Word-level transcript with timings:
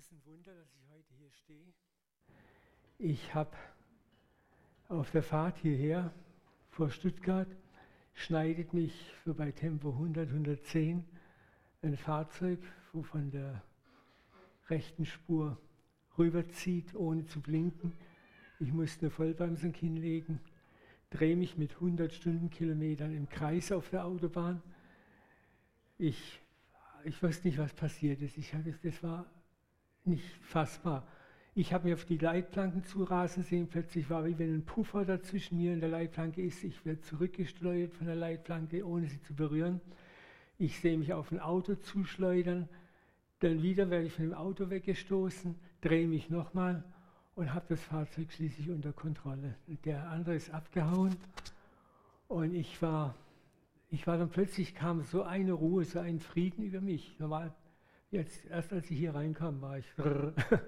ist 0.00 0.12
ein 0.12 0.24
Wunder, 0.24 0.54
dass 0.54 0.74
ich 0.74 0.88
heute 0.88 1.12
hier 1.12 1.30
stehe. 1.30 1.74
Ich 2.96 3.34
habe 3.34 3.54
auf 4.88 5.10
der 5.10 5.22
Fahrt 5.22 5.58
hierher 5.58 6.10
vor 6.70 6.88
Stuttgart 6.88 7.48
schneidet 8.14 8.72
mich 8.72 8.94
so 9.26 9.34
bei 9.34 9.52
Tempo 9.52 9.90
100, 9.90 10.30
110 10.30 11.04
ein 11.82 11.96
Fahrzeug, 11.98 12.60
wo 12.94 13.02
von 13.02 13.30
der 13.30 13.62
rechten 14.70 15.04
Spur 15.04 15.60
rüberzieht, 16.16 16.94
ohne 16.94 17.26
zu 17.26 17.42
blinken. 17.42 17.92
Ich 18.58 18.72
musste 18.72 19.02
eine 19.02 19.10
Vollbremsung 19.10 19.74
hinlegen, 19.74 20.40
drehe 21.10 21.36
mich 21.36 21.58
mit 21.58 21.74
100 21.74 22.10
Stundenkilometern 22.10 23.14
im 23.14 23.28
Kreis 23.28 23.70
auf 23.70 23.90
der 23.90 24.06
Autobahn. 24.06 24.62
Ich, 25.98 26.40
ich 27.04 27.22
weiß 27.22 27.44
nicht, 27.44 27.58
was 27.58 27.74
passiert 27.74 28.22
ist. 28.22 28.38
Ich 28.38 28.54
das 28.82 29.02
war 29.02 29.26
nicht 30.04 30.24
fassbar. 30.42 31.06
Ich 31.54 31.72
habe 31.72 31.88
mir 31.88 31.94
auf 31.94 32.04
die 32.04 32.16
Leitplanken 32.16 32.84
zurasen 32.84 33.42
sehen, 33.42 33.68
plötzlich 33.68 34.08
war 34.08 34.24
wie 34.24 34.38
wenn 34.38 34.54
ein 34.54 34.64
Puffer 34.64 35.04
dazwischen 35.04 35.58
mir 35.58 35.72
und 35.72 35.80
der 35.80 35.88
Leitplanke 35.88 36.42
ist. 36.42 36.62
Ich 36.62 36.84
werde 36.86 37.00
zurückgesteuert 37.02 37.92
von 37.92 38.06
der 38.06 38.16
Leitplanke, 38.16 38.86
ohne 38.86 39.08
sie 39.08 39.20
zu 39.22 39.34
berühren. 39.34 39.80
Ich 40.58 40.78
sehe 40.78 40.96
mich 40.96 41.12
auf 41.12 41.32
ein 41.32 41.40
Auto 41.40 41.74
zuschleudern, 41.74 42.68
dann 43.40 43.62
wieder 43.62 43.90
werde 43.90 44.06
ich 44.06 44.12
von 44.12 44.26
dem 44.26 44.34
Auto 44.34 44.70
weggestoßen, 44.70 45.54
drehe 45.80 46.06
mich 46.06 46.30
nochmal 46.30 46.84
und 47.34 47.54
habe 47.54 47.64
das 47.70 47.82
Fahrzeug 47.82 48.30
schließlich 48.32 48.70
unter 48.70 48.92
Kontrolle. 48.92 49.56
Der 49.84 50.08
andere 50.08 50.34
ist 50.34 50.50
abgehauen 50.50 51.16
und 52.28 52.54
ich 52.54 52.80
war, 52.82 53.14
ich 53.88 54.06
war 54.06 54.18
dann 54.18 54.28
plötzlich 54.28 54.74
kam 54.74 55.02
so 55.02 55.22
eine 55.22 55.52
Ruhe, 55.52 55.84
so 55.84 55.98
ein 55.98 56.20
Frieden 56.20 56.62
über 56.62 56.80
mich. 56.80 57.18
Normal, 57.18 57.54
jetzt 58.10 58.46
erst 58.46 58.72
als 58.72 58.90
ich 58.90 58.98
hier 58.98 59.14
reinkam, 59.14 59.60
war 59.60 59.78
ich. 59.78 59.86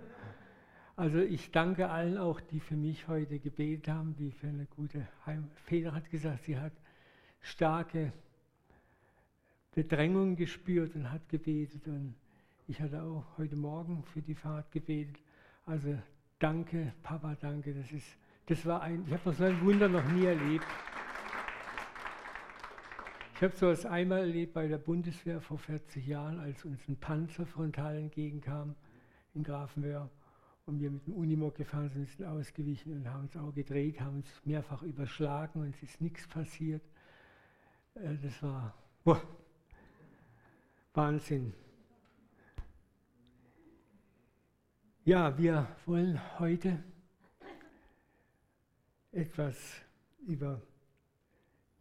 Also 0.95 1.19
ich 1.19 1.51
danke 1.51 1.89
allen 1.89 2.19
auch, 2.19 2.41
die 2.41 2.61
für 2.61 2.77
mich 2.77 3.09
heute 3.09 3.39
gebetet 3.39 3.89
haben, 3.89 4.15
wie 4.19 4.31
für 4.31 4.49
eine 4.49 4.67
gute 4.67 5.09
Heim. 5.25 5.49
Feder 5.65 5.95
hat 5.95 6.11
gesagt, 6.11 6.45
sie 6.45 6.59
hat 6.59 6.73
starke 7.41 8.13
Bedrängung 9.75 10.37
gespürt 10.37 10.95
und 10.95 11.11
hat 11.11 11.29
gebetet. 11.31 11.89
Und 11.89 12.15
ich 12.69 12.81
hatte 12.81 13.03
auch 13.03 13.25
heute 13.39 13.57
Morgen 13.57 14.05
für 14.13 14.21
die 14.21 14.35
Fahrt 14.35 14.71
gebetet. 14.71 15.17
Also 15.65 15.99
danke, 16.39 16.93
Papa, 17.03 17.37
danke. 17.41 17.73
Das, 17.73 17.91
ist, 17.91 18.07
das 18.47 18.67
war 18.67 18.83
ein, 18.83 19.05
ich 19.07 19.13
habe 19.15 19.33
so 19.33 19.45
ein 19.45 19.61
Wunder 19.63 19.89
noch 19.89 20.05
nie 20.13 20.27
erlebt. 20.27 20.67
Ich 23.43 23.45
habe 23.45 23.57
so 23.57 23.71
etwas 23.71 23.87
einmal 23.87 24.21
erlebt 24.21 24.55
bei 24.55 24.69
der 24.69 24.79
Bundeswehr 24.79 25.41
vor 25.41 25.59
40 25.59 26.07
Jahren, 26.07 26.39
als 26.39 26.65
uns 26.65 26.79
ein 26.87 26.95
Panzer 26.95 27.45
frontal 27.45 27.97
entgegenkam 27.97 28.77
in 29.35 29.43
Grafenwöhr 29.43 30.09
und 30.65 30.81
wir 30.81 30.93
mit 30.93 31.09
dem 31.09 31.15
Unimog 31.15 31.57
gefahren 31.57 31.91
sind, 31.91 32.09
sind 32.09 32.25
ausgewichen 32.25 32.93
und 32.93 33.11
haben 33.11 33.23
uns 33.23 33.37
auch 33.37 33.53
gedreht, 33.53 34.01
haben 34.01 34.19
uns 34.19 34.29
mehrfach 34.45 34.85
überschlagen 34.85 35.61
und 35.61 35.71
es 35.71 35.83
ist 35.83 36.01
nichts 36.01 36.25
passiert. 36.29 36.83
Äh, 37.97 38.15
das 38.23 38.41
war 38.45 38.77
boah, 39.03 39.21
Wahnsinn. 40.95 41.53
Ja, 45.05 45.37
wir 45.37 45.67
wollen 45.85 46.21
heute 46.39 46.81
etwas 49.11 49.57
über 50.29 50.63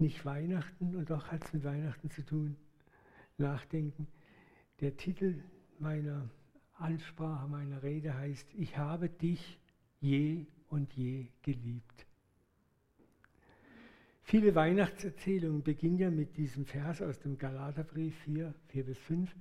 nicht 0.02 0.26
Weihnachten 0.26 0.96
und 0.96 1.10
doch 1.10 1.32
hat 1.32 1.46
es 1.46 1.54
mit 1.54 1.64
Weihnachten 1.64 2.10
zu 2.10 2.26
tun, 2.26 2.58
nachdenken. 3.38 4.08
Der 4.82 4.98
Titel 4.98 5.42
meiner 5.80 6.30
Ansprache, 6.74 7.48
meiner 7.48 7.84
Rede 7.84 8.16
heißt, 8.18 8.48
ich 8.56 8.78
habe 8.78 9.08
dich 9.10 9.60
je 10.00 10.46
und 10.70 10.94
je 10.94 11.28
geliebt. 11.44 12.06
Viele 14.24 14.56
Weihnachtserzählungen 14.56 15.61
beginnen 15.61 15.98
ja 15.98 16.10
mit 16.10 16.38
diesem 16.38 16.66
Vers 16.66 17.02
aus 17.02 17.20
dem 17.20 17.38
Galaterbrief 17.38 18.16
4, 18.23 18.54
4 18.67 18.86
bis 18.86 18.98
5. 19.00 19.36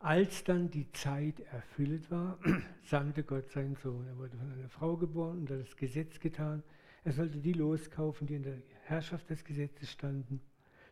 Als 0.00 0.44
dann 0.44 0.70
die 0.70 0.90
Zeit 0.92 1.40
erfüllt 1.40 2.10
war, 2.10 2.38
sandte 2.84 3.22
Gott 3.22 3.50
seinen 3.50 3.76
Sohn. 3.76 4.06
Er 4.06 4.18
wurde 4.18 4.36
von 4.36 4.52
einer 4.52 4.68
Frau 4.68 4.96
geboren 4.96 5.38
und 5.38 5.50
hat 5.50 5.60
das 5.60 5.76
Gesetz 5.76 6.18
getan. 6.20 6.62
Er 7.04 7.12
sollte 7.12 7.38
die 7.38 7.52
loskaufen, 7.52 8.26
die 8.26 8.34
in 8.34 8.42
der 8.42 8.56
Herrschaft 8.84 9.28
des 9.28 9.44
Gesetzes 9.44 9.90
standen, 9.90 10.40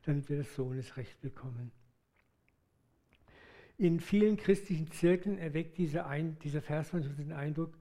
damit 0.04 0.28
wir 0.28 0.36
das 0.36 0.54
Sohnesrecht 0.54 1.20
bekommen. 1.22 1.72
In 3.78 3.98
vielen 3.98 4.36
christlichen 4.36 4.90
Zirkeln 4.90 5.38
erweckt 5.38 5.78
dieser, 5.78 6.06
ein, 6.06 6.38
dieser 6.40 6.60
Vers 6.60 6.92
manchmal 6.92 7.16
den 7.16 7.32
Eindruck, 7.32 7.72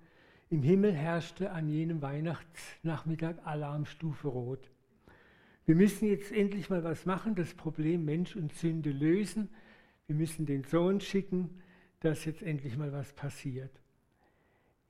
im 0.49 0.63
Himmel 0.63 0.93
herrschte 0.93 1.51
an 1.51 1.69
jenem 1.69 2.01
Weihnachtsnachmittag 2.01 3.35
Alarmstufe 3.45 4.27
Rot. 4.27 4.69
Wir 5.65 5.75
müssen 5.75 6.07
jetzt 6.07 6.31
endlich 6.31 6.69
mal 6.69 6.83
was 6.83 7.05
machen, 7.05 7.35
das 7.35 7.53
Problem 7.53 8.03
Mensch 8.03 8.35
und 8.35 8.53
Sünde 8.53 8.91
lösen. 8.91 9.49
Wir 10.07 10.15
müssen 10.15 10.45
den 10.45 10.63
Sohn 10.63 10.99
schicken, 10.99 11.61
dass 11.99 12.25
jetzt 12.25 12.41
endlich 12.41 12.77
mal 12.77 12.91
was 12.91 13.13
passiert. 13.13 13.80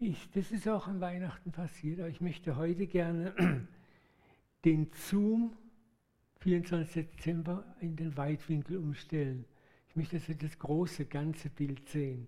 Ich, 0.04 0.32
das 0.32 0.52
ist 0.52 0.68
auch 0.68 0.88
an 0.88 1.00
Weihnachten 1.00 1.52
passiert, 1.52 2.00
aber 2.00 2.10
ich 2.10 2.22
möchte 2.22 2.56
heute 2.56 2.88
gerne 2.88 3.36
den 4.66 4.90
Zoom 4.96 5.56
24. 6.40 7.08
Dezember 7.08 7.64
in 7.82 7.96
den 7.96 8.18
Weitwinkel 8.18 8.78
umstellen. 8.78 9.46
Ich 9.90 9.96
möchte, 9.96 10.18
dass 10.18 10.28
wir 10.28 10.34
das 10.34 10.58
große, 10.58 11.06
ganze 11.06 11.52
Bild 11.52 11.88
sehen. 11.88 12.28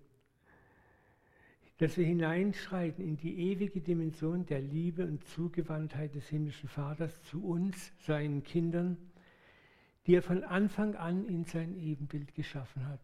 Dass 1.78 1.96
wir 1.96 2.06
hineinschreiten 2.06 3.04
in 3.04 3.16
die 3.16 3.50
ewige 3.50 3.80
Dimension 3.80 4.46
der 4.46 4.60
Liebe 4.60 5.04
und 5.04 5.26
Zugewandtheit 5.26 6.14
des 6.14 6.28
himmlischen 6.28 6.68
Vaters 6.68 7.24
zu 7.24 7.44
uns, 7.44 7.92
seinen 8.06 8.44
Kindern, 8.44 8.96
die 10.06 10.14
er 10.14 10.22
von 10.22 10.44
Anfang 10.44 10.94
an 10.94 11.26
in 11.26 11.44
sein 11.44 11.76
Ebenbild 11.76 12.36
geschaffen 12.36 12.86
hat. 12.86 13.00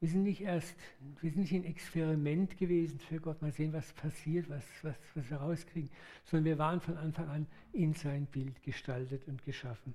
Wir 0.00 0.08
sind 0.08 0.22
nicht 0.22 0.40
erst, 0.40 0.74
wir 1.20 1.30
sind 1.30 1.42
nicht 1.42 1.52
ein 1.52 1.64
Experiment 1.64 2.56
gewesen 2.56 2.98
für 2.98 3.20
Gott, 3.20 3.42
mal 3.42 3.52
sehen, 3.52 3.74
was 3.74 3.92
passiert, 3.92 4.48
was, 4.48 4.64
was, 4.82 4.94
was 5.14 5.30
wir 5.30 5.36
rauskriegen, 5.36 5.90
sondern 6.24 6.46
wir 6.46 6.58
waren 6.58 6.80
von 6.80 6.96
Anfang 6.96 7.28
an 7.28 7.46
in 7.74 7.92
sein 7.92 8.24
Bild 8.24 8.62
gestaltet 8.62 9.28
und 9.28 9.44
geschaffen. 9.44 9.94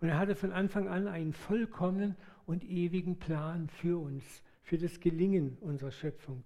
Und 0.00 0.08
er 0.08 0.18
hatte 0.18 0.34
von 0.34 0.50
Anfang 0.52 0.88
an 0.88 1.06
einen 1.06 1.32
vollkommenen 1.32 2.16
und 2.46 2.64
ewigen 2.64 3.16
Plan 3.18 3.68
für 3.68 4.00
uns, 4.02 4.24
für 4.62 4.76
das 4.76 4.98
Gelingen 4.98 5.56
unserer 5.60 5.92
Schöpfung. 5.92 6.42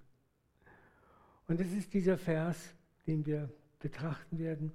Und 1.48 1.60
das 1.60 1.72
ist 1.72 1.94
dieser 1.94 2.18
Vers, 2.18 2.74
den 3.06 3.24
wir 3.24 3.50
betrachten 3.78 4.38
werden. 4.38 4.72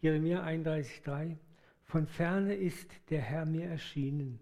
Jeremia 0.00 0.44
31,3. 0.44 1.36
Von 1.84 2.06
ferne 2.08 2.54
ist 2.54 2.90
der 3.10 3.20
Herr 3.20 3.46
mir 3.46 3.66
erschienen. 3.66 4.40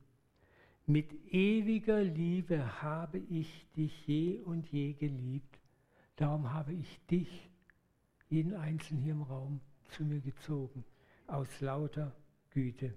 Mit 0.87 1.13
ewiger 1.33 2.03
Liebe 2.03 2.83
habe 2.83 3.19
ich 3.19 3.67
dich 3.77 4.07
je 4.07 4.41
und 4.41 4.67
je 4.73 4.95
geliebt. 4.95 5.61
Darum 6.17 6.53
habe 6.53 6.73
ich 6.73 7.01
dich, 7.07 7.51
jeden 8.29 8.55
Einzelnen 8.55 9.03
hier 9.03 9.13
im 9.13 9.23
Raum, 9.23 9.61
zu 9.91 10.05
mir 10.05 10.21
gezogen, 10.21 10.85
aus 11.27 11.61
lauter 11.61 12.15
Güte. 12.51 12.95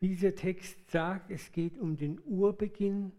Wie 0.00 0.08
dieser 0.08 0.34
Text 0.34 0.90
sagt, 0.90 1.30
es 1.30 1.50
geht 1.50 1.78
um 1.78 1.96
den 1.96 2.20
Urbeginn 2.26 3.12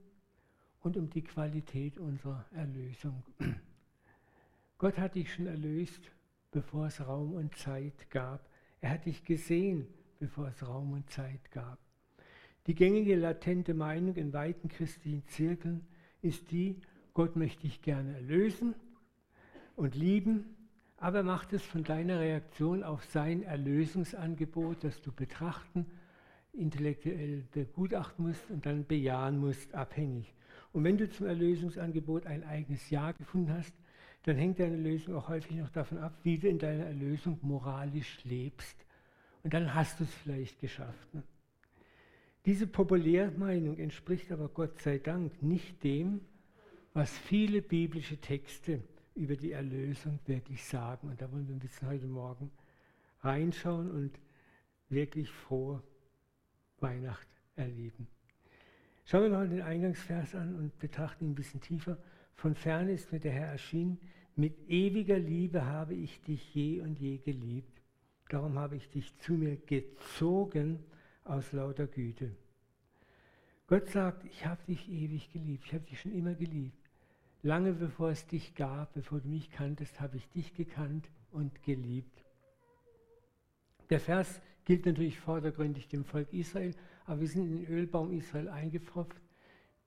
und 0.82 0.96
um 0.98 1.10
die 1.10 1.24
Qualität 1.24 1.98
unserer 1.98 2.46
Erlösung. 2.52 3.24
Gott 4.78 5.00
hat 5.00 5.16
dich 5.16 5.34
schon 5.34 5.48
erlöst, 5.48 6.12
bevor 6.52 6.88
es 6.88 7.06
Raum 7.06 7.34
und 7.34 7.56
Zeit 7.58 8.10
gab. 8.12 8.48
Er 8.82 8.92
hat 8.92 9.06
dich 9.06 9.26
gesehen, 9.26 9.88
bevor 10.20 10.50
es 10.50 10.68
Raum 10.68 10.92
und 10.92 11.10
Zeit 11.10 11.50
gab. 11.50 11.80
Die 12.68 12.76
gängige 12.76 13.16
latente 13.16 13.74
Meinung 13.74 14.16
in 14.16 14.34
weiten 14.34 14.70
christlichen 14.70 15.26
Zirkeln 15.28 15.86
ist 16.22 16.52
die, 16.52 16.82
Gott 17.14 17.36
möchte 17.36 17.62
dich 17.62 17.82
gerne 17.82 18.16
erlösen 18.16 18.74
und 19.76 19.96
lieben, 19.96 20.46
aber 20.98 21.24
macht 21.24 21.54
es 21.54 21.64
von 21.64 21.84
deiner 21.84 22.20
Reaktion 22.20 22.84
auf 22.84 23.04
sein 23.06 23.44
Erlösungsangebot, 23.44 24.84
das 24.84 25.02
du 25.02 25.12
betrachten 25.12 25.86
intellektuell 26.58 27.44
begutachten 27.52 28.28
musst 28.28 28.50
und 28.50 28.66
dann 28.66 28.86
bejahen 28.86 29.38
musst, 29.38 29.74
abhängig. 29.74 30.34
Und 30.72 30.84
wenn 30.84 30.98
du 30.98 31.10
zum 31.10 31.28
Erlösungsangebot 31.28 32.26
ein 32.26 32.44
eigenes 32.44 32.90
Ja 32.90 33.12
gefunden 33.12 33.54
hast, 33.54 33.74
dann 34.24 34.38
hängt 34.38 34.60
deine 34.60 34.78
Lösung 34.78 35.16
auch 35.16 35.30
häufig 35.30 35.58
noch 35.58 35.70
davon 35.70 36.00
ab, 36.00 36.18
wie 36.24 36.38
du 36.38 36.48
in 36.48 36.58
deiner 36.58 36.86
Erlösung 36.86 37.38
moralisch 37.42 38.24
lebst. 38.24 38.86
Und 39.44 39.54
dann 39.54 39.74
hast 39.74 40.00
du 40.00 40.04
es 40.04 40.14
vielleicht 40.14 40.60
geschafft. 40.60 41.14
Ne? 41.14 41.24
Diese 42.46 42.68
Populärmeinung 42.68 43.78
entspricht 43.80 44.32
aber 44.32 44.50
Gott 44.50 44.80
sei 44.80 45.00
Dank 45.00 45.42
nicht 45.42 45.84
dem, 45.84 46.22
was 46.94 47.18
viele 47.18 47.64
biblische 47.64 48.18
Texte 48.18 48.84
über 49.16 49.36
die 49.36 49.52
Erlösung 49.52 50.20
wirklich 50.28 50.64
sagen. 50.64 51.10
Und 51.10 51.20
da 51.20 51.32
wollen 51.32 51.48
wir 51.48 51.56
ein 51.56 51.60
bisschen 51.60 51.88
heute 51.88 52.06
Morgen 52.06 52.52
reinschauen 53.22 53.90
und 53.90 54.12
wirklich 54.90 55.32
froh 55.32 55.82
Weihnacht 56.80 57.28
erleben. 57.56 58.08
Schauen 59.06 59.24
wir 59.24 59.30
mal 59.30 59.50
den 59.50 59.62
Eingangsvers 59.62 60.36
an 60.36 60.56
und 60.56 60.78
betrachten 60.78 61.26
ihn 61.26 61.32
ein 61.32 61.36
bisschen 61.36 61.62
tiefer. 61.62 61.98
Von 62.36 62.54
ferne 62.54 62.92
ist 62.92 63.12
mir 63.12 63.20
der 63.20 63.32
Herr 63.32 63.48
erschienen. 63.48 64.00
Mit 64.36 64.70
ewiger 64.70 65.18
Liebe 65.18 65.66
habe 65.66 65.96
ich 65.96 66.22
dich 66.22 66.54
je 66.54 66.82
und 66.82 67.00
je 67.00 67.18
geliebt. 67.18 67.82
Darum 68.30 68.60
habe 68.60 68.76
ich 68.76 68.88
dich 68.90 69.18
zu 69.18 69.34
mir 69.34 69.56
gezogen 69.56 70.84
aus 71.26 71.52
lauter 71.52 71.88
Güte. 71.88 72.32
Gott 73.68 73.90
sagt, 73.90 74.24
ich 74.26 74.46
habe 74.46 74.64
dich 74.68 74.88
ewig 74.88 75.32
geliebt. 75.34 75.66
Ich 75.66 75.74
habe 75.74 75.84
dich 75.84 76.00
schon 76.00 76.14
immer 76.14 76.36
geliebt. 76.36 76.78
Lange 77.42 77.74
bevor 77.74 78.12
es 78.12 78.26
dich 78.28 78.56
gab, 78.56 78.94
bevor 78.94 79.20
du 79.20 79.28
mich 79.28 79.52
kanntest, 79.52 80.00
habe 80.00 80.18
ich 80.18 80.28
dich 80.30 80.54
gekannt 80.54 81.10
und 81.32 81.64
geliebt. 81.64 82.24
Der 83.90 84.00
Vers 84.00 84.42
gilt 84.66 84.86
natürlich 84.86 85.20
vordergründig 85.20 85.88
dem 85.88 86.06
Volk 86.06 86.32
Israel, 86.34 86.74
aber 87.06 87.22
wir 87.22 87.28
sind 87.28 87.46
in 87.46 87.58
den 87.58 87.68
Ölbaum 87.68 88.12
Israel 88.12 88.50
eingepfropft. 88.50 89.22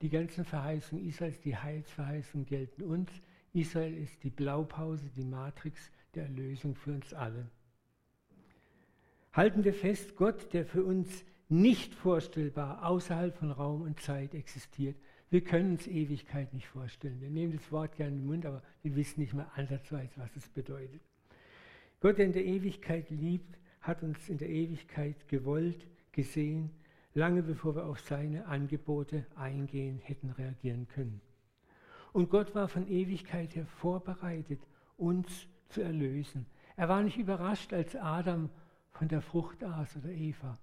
Die 0.01 0.09
ganzen 0.09 0.45
Verheißungen 0.45 1.05
Israels, 1.05 1.41
die 1.41 1.57
Heilsverheißungen 1.57 2.45
gelten 2.45 2.83
uns. 2.83 3.11
Israel 3.53 3.93
ist 3.97 4.23
die 4.23 4.29
Blaupause, 4.29 5.09
die 5.15 5.25
Matrix 5.25 5.91
der 6.15 6.23
Erlösung 6.23 6.75
für 6.75 6.93
uns 6.93 7.13
alle. 7.13 7.49
Halten 9.33 9.63
wir 9.63 9.73
fest, 9.73 10.15
Gott, 10.15 10.53
der 10.53 10.65
für 10.65 10.83
uns 10.83 11.23
nicht 11.49 11.93
vorstellbar 11.93 12.85
außerhalb 12.85 13.35
von 13.35 13.51
Raum 13.51 13.81
und 13.81 13.99
Zeit 13.99 14.33
existiert. 14.33 14.95
Wir 15.29 15.41
können 15.41 15.71
uns 15.71 15.87
Ewigkeit 15.87 16.53
nicht 16.53 16.67
vorstellen. 16.67 17.21
Wir 17.21 17.29
nehmen 17.29 17.53
das 17.53 17.71
Wort 17.71 17.95
gerne 17.95 18.13
in 18.13 18.21
den 18.21 18.27
Mund, 18.27 18.45
aber 18.45 18.63
wir 18.81 18.95
wissen 18.95 19.19
nicht 19.19 19.33
mehr 19.33 19.51
ansatzweise, 19.55 20.13
was 20.15 20.35
es 20.35 20.49
bedeutet. 20.49 21.01
Gott, 21.99 22.17
der 22.17 22.25
in 22.25 22.33
der 22.33 22.45
Ewigkeit 22.45 23.09
liebt, 23.09 23.57
hat 23.81 24.01
uns 24.01 24.29
in 24.29 24.37
der 24.37 24.49
Ewigkeit 24.49 25.27
gewollt, 25.27 25.85
gesehen, 26.11 26.71
lange 27.13 27.43
bevor 27.43 27.75
wir 27.75 27.85
auf 27.85 27.99
seine 27.99 28.47
Angebote 28.47 29.25
eingehen 29.35 29.99
hätten 29.99 30.31
reagieren 30.31 30.87
können. 30.87 31.21
Und 32.11 32.29
Gott 32.29 32.55
war 32.55 32.67
von 32.67 32.87
Ewigkeit 32.87 33.55
her 33.55 33.65
vorbereitet, 33.65 34.59
uns 34.97 35.47
zu 35.69 35.81
erlösen. 35.81 36.47
Er 36.75 36.89
war 36.89 37.03
nicht 37.03 37.17
überrascht, 37.17 37.73
als 37.73 37.95
Adam 37.95 38.49
von 38.91 39.07
der 39.07 39.21
Frucht 39.21 39.63
aß 39.63 39.97
oder 39.97 40.09
Eva. 40.09 40.57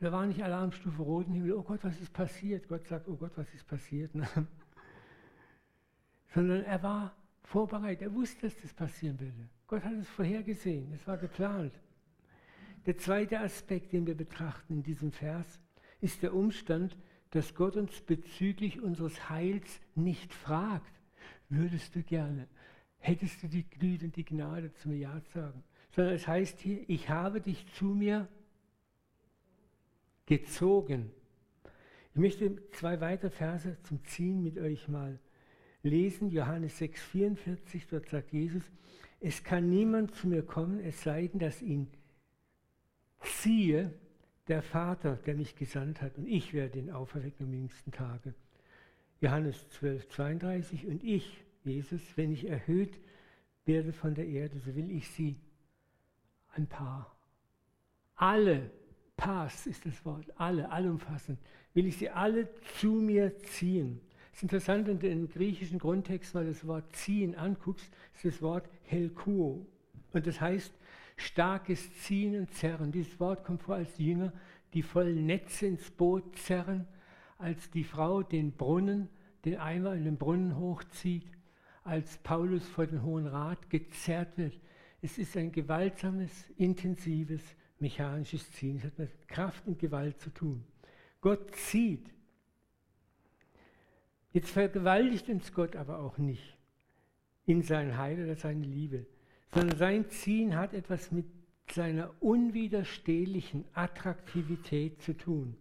Da 0.00 0.12
war 0.12 0.26
nicht 0.26 0.42
Alarmstufe 0.42 1.02
roten 1.02 1.34
Himmel, 1.34 1.52
oh 1.52 1.62
Gott, 1.62 1.80
was 1.82 2.00
ist 2.00 2.12
passiert? 2.12 2.68
Gott 2.68 2.86
sagt, 2.86 3.06
oh 3.06 3.16
Gott, 3.16 3.32
was 3.36 3.52
ist 3.52 3.66
passiert? 3.66 4.10
Sondern 6.34 6.64
er 6.64 6.82
war 6.82 7.14
vorbereitet, 7.42 8.02
er 8.02 8.14
wusste, 8.14 8.42
dass 8.42 8.56
das 8.62 8.72
passieren 8.72 9.20
würde. 9.20 9.48
Gott 9.66 9.84
hat 9.84 9.92
es 9.92 10.08
vorhergesehen, 10.08 10.92
es 10.94 11.06
war 11.06 11.18
geplant. 11.18 11.72
Der 12.86 12.96
zweite 12.96 13.40
Aspekt, 13.40 13.92
den 13.92 14.06
wir 14.06 14.16
betrachten 14.16 14.74
in 14.74 14.82
diesem 14.82 15.12
Vers, 15.12 15.60
ist 16.00 16.22
der 16.22 16.34
Umstand, 16.34 16.96
dass 17.30 17.54
Gott 17.54 17.76
uns 17.76 18.00
bezüglich 18.00 18.80
unseres 18.80 19.28
Heils 19.28 19.80
nicht 19.94 20.32
fragt, 20.32 20.92
würdest 21.50 21.94
du 21.94 22.02
gerne, 22.02 22.48
hättest 23.00 23.42
du 23.42 23.48
die 23.48 23.64
die 23.64 24.24
Gnade 24.24 24.72
zum 24.74 24.92
Ja 24.92 25.20
sagen, 25.34 25.64
sondern 25.90 26.14
es 26.14 26.28
heißt 26.28 26.60
hier, 26.60 26.88
ich 26.88 27.08
habe 27.08 27.40
dich 27.40 27.66
zu 27.74 27.86
mir 27.86 28.28
gezogen. 30.26 31.10
Ich 32.12 32.20
möchte 32.20 32.56
zwei 32.72 33.00
weitere 33.00 33.30
Verse 33.30 33.76
zum 33.82 34.04
Ziehen 34.04 34.42
mit 34.42 34.58
euch 34.58 34.88
mal 34.88 35.18
lesen. 35.82 36.30
Johannes 36.30 36.80
6,44, 36.80 37.82
dort 37.90 38.08
sagt 38.08 38.32
Jesus, 38.32 38.62
es 39.20 39.42
kann 39.42 39.68
niemand 39.68 40.14
zu 40.14 40.28
mir 40.28 40.42
kommen, 40.42 40.80
es 40.80 41.02
sei 41.02 41.26
denn, 41.26 41.40
dass 41.40 41.60
ihn 41.62 41.88
ziehe 43.20 43.92
der 44.48 44.62
Vater, 44.62 45.16
der 45.26 45.34
mich 45.34 45.56
gesandt 45.56 46.00
hat, 46.02 46.16
und 46.16 46.26
ich 46.26 46.52
werde 46.52 46.78
ihn 46.78 46.90
auferwecken 46.90 47.46
am 47.46 47.52
jüngsten 47.52 47.92
Tage. 47.92 48.34
Johannes 49.20 49.68
12, 49.70 50.08
32, 50.08 50.86
und 50.86 51.04
ich, 51.04 51.44
Jesus, 51.64 52.00
wenn 52.16 52.32
ich 52.32 52.48
erhöht 52.48 52.98
werde 53.64 53.92
von 53.92 54.14
der 54.14 54.26
Erde, 54.26 54.58
so 54.58 54.74
will 54.74 54.90
ich 54.90 55.08
sie 55.08 55.36
ein 56.54 56.66
paar, 56.66 57.14
alle, 58.16 58.70
Pass 59.16 59.66
ist 59.66 59.84
das 59.84 60.02
Wort, 60.06 60.26
alle, 60.36 60.70
allumfassend, 60.70 61.38
will 61.74 61.86
ich 61.86 61.98
sie 61.98 62.08
alle 62.08 62.48
zu 62.78 62.92
mir 62.92 63.36
ziehen. 63.40 64.00
Es 64.32 64.38
ist 64.38 64.44
interessant, 64.44 64.86
wenn 64.86 64.98
du 64.98 65.08
im 65.08 65.28
griechischen 65.28 65.78
Grundtext 65.78 66.34
mal 66.34 66.46
das 66.46 66.66
Wort 66.66 66.96
ziehen 66.96 67.34
anguckst, 67.34 67.92
ist 68.14 68.24
das 68.24 68.40
Wort 68.40 68.66
helkuo. 68.84 69.66
Und 70.12 70.26
das 70.26 70.40
heißt 70.40 70.72
starkes 71.16 71.92
Ziehen 72.02 72.40
und 72.40 72.54
Zerren. 72.54 72.92
Dieses 72.92 73.20
Wort 73.20 73.44
kommt 73.44 73.62
vor 73.62 73.74
als 73.74 73.98
Jünger, 73.98 74.32
die 74.72 74.82
vollen 74.82 75.26
Netze 75.26 75.66
ins 75.66 75.90
Boot 75.90 76.36
zerren, 76.38 76.86
als 77.38 77.70
die 77.70 77.84
Frau 77.84 78.22
den 78.22 78.52
Brunnen, 78.52 79.08
den 79.44 79.56
Eimer 79.56 79.94
in 79.94 80.04
den 80.04 80.16
Brunnen 80.16 80.56
hochzieht, 80.56 81.26
als 81.90 82.16
Paulus 82.18 82.66
vor 82.68 82.86
den 82.86 83.02
Hohen 83.02 83.26
Rat 83.26 83.68
gezerrt 83.68 84.38
wird. 84.38 84.58
Es 85.02 85.18
ist 85.18 85.36
ein 85.36 85.52
gewaltsames, 85.52 86.30
intensives, 86.56 87.42
mechanisches 87.78 88.50
Ziehen. 88.52 88.76
Es 88.76 88.84
hat 88.84 88.98
mit 88.98 89.28
Kraft 89.28 89.66
und 89.66 89.78
Gewalt 89.78 90.20
zu 90.20 90.30
tun. 90.30 90.64
Gott 91.20 91.54
zieht. 91.54 92.06
Jetzt 94.32 94.50
vergewaltigt 94.50 95.28
uns 95.28 95.52
Gott 95.52 95.76
aber 95.76 95.98
auch 95.98 96.18
nicht 96.18 96.56
in 97.46 97.62
sein 97.62 97.96
Heil 97.98 98.22
oder 98.24 98.36
seine 98.36 98.64
Liebe 98.64 99.06
sondern 99.52 99.78
sein 99.78 100.08
Ziehen 100.10 100.56
hat 100.56 100.74
etwas 100.74 101.10
mit 101.10 101.26
seiner 101.72 102.10
unwiderstehlichen 102.20 103.64
Attraktivität 103.74 105.02
zu 105.02 105.16
tun, 105.16 105.56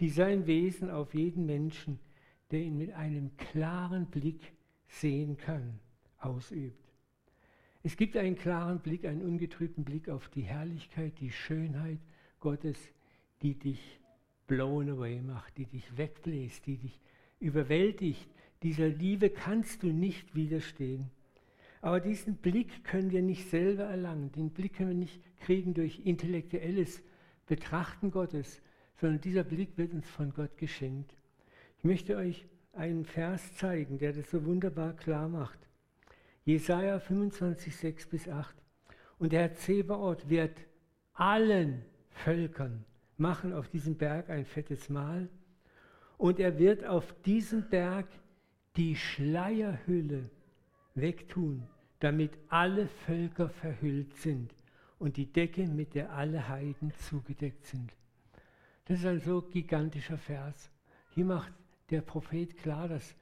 die 0.00 0.08
sein 0.08 0.46
Wesen 0.46 0.90
auf 0.90 1.14
jeden 1.14 1.46
Menschen, 1.46 1.98
der 2.50 2.60
ihn 2.60 2.76
mit 2.76 2.92
einem 2.92 3.36
klaren 3.36 4.06
Blick 4.06 4.52
sehen 5.00 5.36
kann, 5.36 5.78
ausübt. 6.18 6.84
Es 7.82 7.96
gibt 7.96 8.16
einen 8.16 8.36
klaren 8.36 8.80
Blick, 8.80 9.04
einen 9.04 9.22
ungetrübten 9.22 9.84
Blick 9.84 10.08
auf 10.08 10.28
die 10.28 10.42
Herrlichkeit, 10.42 11.12
die 11.20 11.30
Schönheit 11.30 11.98
Gottes, 12.40 12.78
die 13.42 13.58
dich 13.58 14.00
blown 14.46 14.88
away 14.88 15.20
macht, 15.20 15.56
die 15.58 15.66
dich 15.66 15.96
wegbläst, 15.96 16.66
die 16.66 16.78
dich 16.78 17.00
überwältigt. 17.40 18.26
Dieser 18.62 18.88
Liebe 18.88 19.28
kannst 19.30 19.82
du 19.82 19.88
nicht 19.88 20.34
widerstehen. 20.34 21.10
Aber 21.82 22.00
diesen 22.00 22.36
Blick 22.36 22.84
können 22.84 23.10
wir 23.10 23.20
nicht 23.20 23.50
selber 23.50 23.84
erlangen. 23.84 24.32
Den 24.32 24.50
Blick 24.50 24.74
können 24.74 24.90
wir 24.90 24.96
nicht 24.96 25.20
kriegen 25.40 25.74
durch 25.74 26.00
intellektuelles 26.06 27.02
Betrachten 27.46 28.10
Gottes, 28.10 28.62
sondern 28.96 29.20
dieser 29.20 29.44
Blick 29.44 29.76
wird 29.76 29.92
uns 29.92 30.08
von 30.08 30.32
Gott 30.32 30.56
geschenkt. 30.56 31.14
Ich 31.76 31.84
möchte 31.84 32.16
euch 32.16 32.46
einen 32.76 33.04
Vers 33.04 33.56
zeigen, 33.56 33.98
der 33.98 34.12
das 34.12 34.30
so 34.30 34.44
wunderbar 34.44 34.94
klar 34.94 35.28
macht. 35.28 35.58
Jesaja 36.44 36.98
25, 36.98 37.76
6 37.76 38.06
bis 38.08 38.28
8. 38.28 38.54
Und 39.18 39.32
der 39.32 39.42
Herr 39.42 39.54
Zebaoth 39.54 40.28
wird 40.28 40.56
allen 41.14 41.82
Völkern 42.10 42.84
machen 43.16 43.52
auf 43.52 43.68
diesem 43.68 43.96
Berg 43.96 44.28
ein 44.28 44.44
fettes 44.44 44.88
Mahl. 44.88 45.28
Und 46.18 46.40
er 46.40 46.58
wird 46.58 46.84
auf 46.84 47.14
diesem 47.22 47.68
Berg 47.68 48.06
die 48.76 48.96
Schleierhülle 48.96 50.28
wegtun 50.94 51.66
damit 52.04 52.32
alle 52.50 52.86
Völker 52.86 53.48
verhüllt 53.48 54.14
sind 54.16 54.54
und 54.98 55.16
die 55.16 55.32
Decke, 55.32 55.66
mit 55.66 55.94
der 55.94 56.12
alle 56.12 56.50
Heiden 56.50 56.92
zugedeckt 56.98 57.64
sind. 57.64 57.94
Das 58.84 58.98
ist 58.98 59.06
ein 59.06 59.20
so 59.20 59.40
gigantischer 59.40 60.18
Vers. 60.18 60.70
Hier 61.14 61.24
macht 61.24 61.54
der 61.90 62.00
Prophet 62.00 62.56
klar, 62.56 62.88
dass 62.88 63.14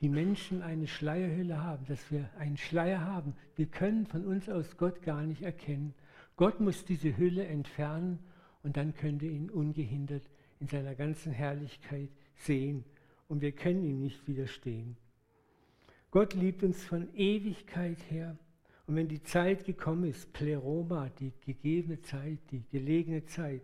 die 0.00 0.08
Menschen 0.08 0.62
eine 0.62 0.86
Schleierhülle 0.86 1.62
haben, 1.62 1.84
dass 1.86 2.10
wir 2.10 2.30
einen 2.38 2.56
Schleier 2.56 3.00
haben. 3.00 3.34
Wir 3.56 3.66
können 3.66 4.06
von 4.06 4.24
uns 4.24 4.48
aus 4.48 4.76
Gott 4.76 5.02
gar 5.02 5.22
nicht 5.22 5.42
erkennen. 5.42 5.94
Gott 6.36 6.60
muss 6.60 6.84
diese 6.84 7.16
Hülle 7.16 7.46
entfernen 7.46 8.20
und 8.62 8.76
dann 8.76 8.94
können 8.94 9.20
wir 9.20 9.30
ihn 9.30 9.50
ungehindert 9.50 10.22
in 10.60 10.68
seiner 10.68 10.94
ganzen 10.94 11.32
Herrlichkeit 11.32 12.10
sehen 12.36 12.84
und 13.26 13.40
wir 13.40 13.52
können 13.52 13.84
ihm 13.84 14.00
nicht 14.00 14.26
widerstehen. 14.28 14.96
Gott 16.10 16.34
liebt 16.34 16.62
uns 16.62 16.82
von 16.84 17.12
Ewigkeit 17.14 17.98
her. 18.10 18.38
Und 18.86 18.96
wenn 18.96 19.08
die 19.08 19.22
Zeit 19.22 19.66
gekommen 19.66 20.04
ist, 20.04 20.32
Pleroma, 20.32 21.10
die 21.20 21.32
gegebene 21.44 22.00
Zeit, 22.00 22.38
die 22.50 22.64
gelegene 22.70 23.26
Zeit, 23.26 23.60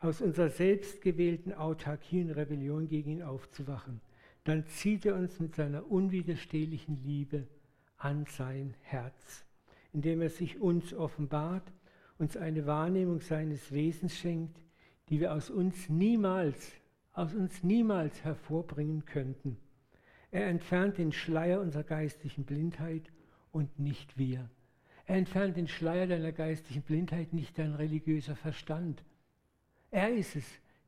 aus 0.00 0.20
unserer 0.20 0.48
selbstgewählten 0.48 1.52
Autarkie 1.52 2.22
und 2.22 2.30
Rebellion 2.30 2.88
gegen 2.88 3.10
ihn 3.10 3.22
aufzuwachen, 3.22 4.00
dann 4.44 4.66
zieht 4.66 5.04
er 5.04 5.14
uns 5.14 5.38
mit 5.38 5.54
seiner 5.54 5.90
unwiderstehlichen 5.90 6.96
Liebe 6.96 7.46
an 7.98 8.24
sein 8.26 8.74
Herz, 8.82 9.44
indem 9.92 10.22
er 10.22 10.30
sich 10.30 10.60
uns 10.60 10.94
offenbart, 10.94 11.70
uns 12.18 12.36
eine 12.36 12.66
Wahrnehmung 12.66 13.20
seines 13.20 13.72
Wesens 13.72 14.16
schenkt, 14.16 14.56
die 15.10 15.20
wir 15.20 15.34
aus 15.34 15.50
uns 15.50 15.88
niemals, 15.88 16.72
aus 17.12 17.34
uns 17.34 17.62
niemals 17.62 18.24
hervorbringen 18.24 19.04
könnten. 19.04 19.58
Er 20.30 20.46
entfernt 20.46 20.96
den 20.96 21.12
Schleier 21.12 21.60
unserer 21.60 21.82
geistlichen 21.82 22.44
Blindheit 22.44 23.10
und 23.52 23.78
nicht 23.78 24.16
wir. 24.16 24.48
Er 25.06 25.16
entfernt 25.16 25.56
den 25.56 25.66
Schleier 25.66 26.06
deiner 26.06 26.32
geistlichen 26.32 26.82
Blindheit, 26.82 27.32
nicht 27.32 27.58
dein 27.58 27.74
religiöser 27.74 28.36
Verstand. 28.36 29.02
Er 29.90 30.12
ist 30.14 30.36
es, 30.36 30.44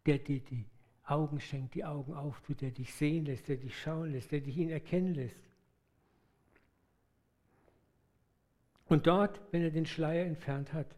der 0.06 0.18
dir 0.18 0.40
die 0.40 0.64
Augen 1.04 1.40
schenkt, 1.40 1.74
die 1.74 1.84
Augen 1.84 2.14
auftut, 2.14 2.60
der 2.60 2.70
dich 2.70 2.94
sehen 2.94 3.24
lässt, 3.24 3.48
der 3.48 3.56
dich 3.56 3.80
schauen 3.80 4.12
lässt, 4.12 4.30
der 4.30 4.40
dich 4.40 4.56
ihn 4.56 4.70
erkennen 4.70 5.14
lässt. 5.14 5.42
Und 8.86 9.06
dort, 9.06 9.40
wenn 9.50 9.62
er 9.62 9.70
den 9.70 9.86
Schleier 9.86 10.26
entfernt 10.26 10.72
hat, 10.72 10.96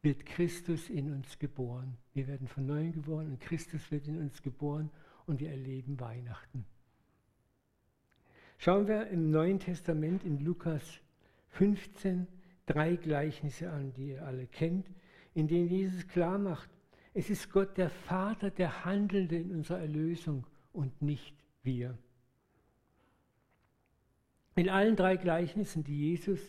wird 0.00 0.26
Christus 0.26 0.88
in 0.90 1.12
uns 1.12 1.38
geboren. 1.38 1.96
Wir 2.14 2.26
werden 2.26 2.48
von 2.48 2.66
neuem 2.66 2.92
geboren 2.92 3.28
und 3.28 3.40
Christus 3.40 3.90
wird 3.90 4.08
in 4.08 4.18
uns 4.18 4.42
geboren 4.42 4.90
und 5.26 5.40
wir 5.40 5.50
erleben 5.50 6.00
Weihnachten. 6.00 6.64
Schauen 8.58 8.86
wir 8.86 9.08
im 9.08 9.30
Neuen 9.30 9.58
Testament 9.58 10.24
in 10.24 10.38
Lukas 10.38 11.00
15 11.50 12.26
drei 12.66 12.96
Gleichnisse 12.96 13.70
an, 13.70 13.92
die 13.94 14.10
ihr 14.10 14.24
alle 14.24 14.46
kennt, 14.46 14.86
in 15.34 15.48
denen 15.48 15.68
Jesus 15.68 16.06
klar 16.08 16.38
macht, 16.38 16.70
es 17.14 17.30
ist 17.30 17.50
Gott 17.50 17.76
der 17.76 17.90
Vater, 17.90 18.50
der 18.50 18.84
Handelnde 18.84 19.36
in 19.36 19.50
unserer 19.52 19.80
Erlösung 19.80 20.46
und 20.72 21.02
nicht 21.02 21.36
wir. 21.62 21.98
In 24.54 24.68
allen 24.68 24.96
drei 24.96 25.16
Gleichnissen, 25.16 25.84
die 25.84 26.10
Jesus 26.10 26.40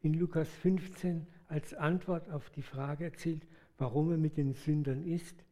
in 0.00 0.14
Lukas 0.14 0.48
15 0.48 1.26
als 1.48 1.74
Antwort 1.74 2.30
auf 2.30 2.50
die 2.50 2.62
Frage 2.62 3.04
erzählt, 3.04 3.46
warum 3.78 4.10
er 4.10 4.18
mit 4.18 4.36
den 4.36 4.54
Sündern 4.54 5.04
ist, 5.04 5.44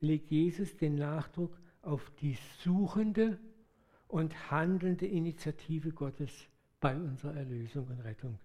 legt 0.00 0.30
Jesus 0.30 0.76
den 0.76 0.96
Nachdruck 0.96 1.58
auf 1.82 2.10
die 2.20 2.36
suchende 2.62 3.38
und 4.08 4.50
handelnde 4.50 5.06
Initiative 5.06 5.92
Gottes 5.92 6.48
bei 6.80 6.94
unserer 6.94 7.34
Erlösung 7.34 7.86
und 7.88 8.00
Rettung. 8.00 8.38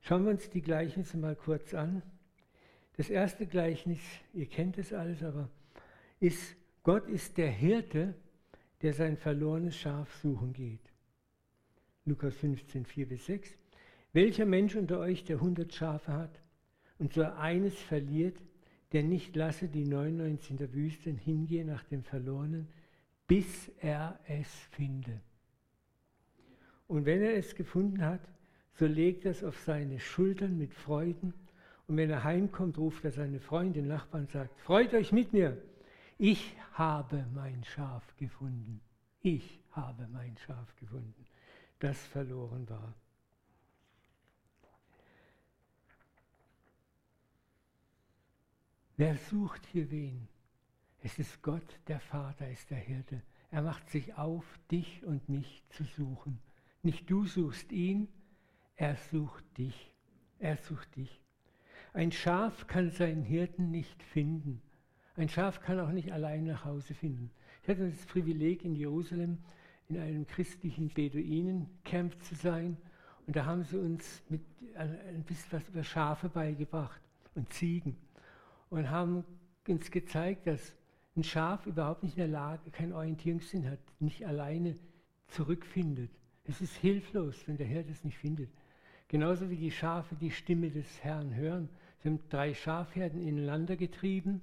Schauen 0.00 0.24
wir 0.24 0.30
uns 0.32 0.50
die 0.50 0.60
Gleichnisse 0.60 1.16
mal 1.16 1.34
kurz 1.34 1.72
an. 1.72 2.02
Das 2.96 3.10
erste 3.10 3.46
Gleichnis, 3.46 4.00
ihr 4.32 4.46
kennt 4.46 4.78
es 4.78 4.92
alles, 4.92 5.22
aber 5.22 5.48
ist, 6.20 6.56
Gott 6.82 7.08
ist 7.08 7.36
der 7.38 7.50
Hirte, 7.50 8.14
der 8.82 8.92
sein 8.92 9.16
verlorenes 9.16 9.76
Schaf 9.76 10.14
suchen 10.16 10.52
geht. 10.52 10.92
Lukas 12.04 12.36
15, 12.36 12.84
4 12.84 13.08
bis 13.08 13.26
6. 13.26 13.56
Welcher 14.12 14.46
Mensch 14.46 14.76
unter 14.76 14.98
euch, 15.00 15.24
der 15.24 15.36
100 15.36 15.72
Schafe 15.72 16.12
hat 16.12 16.40
und 16.98 17.12
so 17.12 17.22
eines 17.22 17.74
verliert, 17.74 18.36
der 18.92 19.02
nicht 19.02 19.34
lasse 19.34 19.66
die 19.66 19.84
99 19.84 20.52
in 20.52 20.56
der 20.58 20.72
Wüste 20.72 21.10
hingehen 21.10 21.66
nach 21.66 21.82
dem 21.84 22.04
Verlorenen, 22.04 22.68
bis 23.26 23.72
er 23.80 24.20
es 24.28 24.48
finde. 24.70 25.20
Und 26.86 27.06
wenn 27.06 27.22
er 27.22 27.34
es 27.36 27.56
gefunden 27.56 28.04
hat, 28.04 28.20
so 28.74 28.86
legt 28.86 29.24
er 29.24 29.32
es 29.32 29.42
auf 29.42 29.58
seine 29.60 29.98
Schultern 29.98 30.58
mit 30.58 30.74
Freuden. 30.74 31.34
Und 31.86 31.96
wenn 31.96 32.10
er 32.10 32.24
heimkommt, 32.24 32.78
ruft 32.78 33.04
er 33.04 33.12
seine 33.12 33.40
Freunde, 33.40 33.82
Nachbarn 33.82 34.24
und 34.24 34.30
sagt, 34.30 34.58
freut 34.60 34.94
euch 34.94 35.12
mit 35.12 35.32
mir, 35.32 35.60
ich 36.18 36.56
habe 36.72 37.26
mein 37.34 37.62
Schaf 37.64 38.16
gefunden. 38.16 38.80
Ich 39.20 39.60
habe 39.70 40.06
mein 40.08 40.36
Schaf 40.36 40.76
gefunden, 40.76 41.26
das 41.78 41.98
verloren 42.06 42.68
war. 42.68 42.94
Wer 48.96 49.16
sucht 49.16 49.66
hier 49.66 49.90
wen? 49.90 50.28
Es 51.02 51.18
ist 51.18 51.42
Gott, 51.42 51.78
der 51.88 52.00
Vater, 52.00 52.48
ist 52.50 52.70
der 52.70 52.78
Hirte. 52.78 53.22
Er 53.50 53.62
macht 53.62 53.88
sich 53.90 54.14
auf, 54.14 54.44
dich 54.70 55.04
und 55.04 55.28
mich 55.28 55.64
zu 55.70 55.84
suchen. 55.84 56.40
Nicht 56.82 57.10
du 57.10 57.26
suchst 57.26 57.72
ihn, 57.72 58.08
er 58.76 58.96
sucht 58.96 59.44
dich. 59.58 59.94
Er 60.38 60.56
sucht 60.56 60.96
dich. 60.96 61.23
Ein 61.94 62.10
Schaf 62.10 62.66
kann 62.66 62.90
seinen 62.90 63.22
Hirten 63.22 63.70
nicht 63.70 64.02
finden. 64.02 64.60
Ein 65.16 65.28
Schaf 65.28 65.60
kann 65.60 65.78
auch 65.78 65.92
nicht 65.92 66.12
allein 66.12 66.44
nach 66.44 66.64
Hause 66.64 66.92
finden. 66.92 67.30
Ich 67.62 67.68
hatte 67.68 67.88
das 67.88 68.04
Privileg, 68.06 68.64
in 68.64 68.74
Jerusalem 68.74 69.38
in 69.88 69.98
einem 69.98 70.26
christlichen 70.26 70.88
Beduinencamp 70.88 72.20
zu 72.24 72.34
sein. 72.34 72.76
Und 73.28 73.36
da 73.36 73.46
haben 73.46 73.62
sie 73.62 73.78
uns 73.78 74.24
mit 74.28 74.40
ein 74.74 75.22
bisschen 75.22 75.52
was 75.52 75.68
über 75.68 75.84
Schafe 75.84 76.28
beigebracht 76.28 77.00
und 77.36 77.52
Ziegen 77.52 77.96
und 78.70 78.90
haben 78.90 79.24
uns 79.68 79.88
gezeigt, 79.92 80.48
dass 80.48 80.74
ein 81.16 81.22
Schaf 81.22 81.64
überhaupt 81.64 82.02
nicht 82.02 82.16
in 82.16 82.22
der 82.22 82.28
Lage, 82.28 82.72
keinen 82.72 82.92
Orientierungssinn 82.92 83.70
hat, 83.70 83.78
nicht 84.00 84.26
alleine 84.26 84.74
zurückfindet. 85.28 86.10
Es 86.42 86.60
ist 86.60 86.74
hilflos, 86.74 87.46
wenn 87.46 87.56
der 87.56 87.68
Hirte 87.68 87.92
es 87.92 88.02
nicht 88.02 88.18
findet. 88.18 88.50
Genauso 89.06 89.48
wie 89.48 89.56
die 89.56 89.70
Schafe 89.70 90.16
die 90.16 90.32
Stimme 90.32 90.70
des 90.70 91.04
Herrn 91.04 91.36
hören. 91.36 91.68
Sie 92.04 92.10
haben 92.10 92.20
drei 92.28 92.52
Schafherden 92.52 93.26
ineinander 93.26 93.76
getrieben 93.76 94.42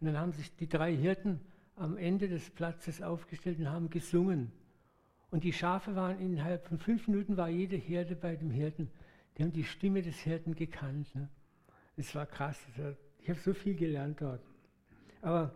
und 0.00 0.08
dann 0.08 0.18
haben 0.18 0.32
sich 0.32 0.56
die 0.56 0.68
drei 0.68 0.92
Hirten 0.92 1.40
am 1.76 1.96
Ende 1.96 2.28
des 2.28 2.50
Platzes 2.50 3.00
aufgestellt 3.00 3.60
und 3.60 3.70
haben 3.70 3.90
gesungen. 3.90 4.50
Und 5.30 5.44
die 5.44 5.52
Schafe 5.52 5.94
waren 5.94 6.18
innerhalb 6.18 6.66
von 6.66 6.78
fünf 6.78 7.06
Minuten 7.06 7.36
war 7.36 7.48
jede 7.48 7.76
Herde 7.76 8.16
bei 8.16 8.34
dem 8.34 8.50
Hirten. 8.50 8.90
Die 9.38 9.44
haben 9.44 9.52
die 9.52 9.62
Stimme 9.62 10.02
des 10.02 10.16
Hirten 10.18 10.56
gekannt. 10.56 11.14
Ne? 11.14 11.28
Es 11.96 12.12
war 12.16 12.26
krass. 12.26 12.60
Ich 13.20 13.28
habe 13.28 13.38
so 13.38 13.54
viel 13.54 13.76
gelernt 13.76 14.20
dort. 14.20 14.42
Aber 15.22 15.54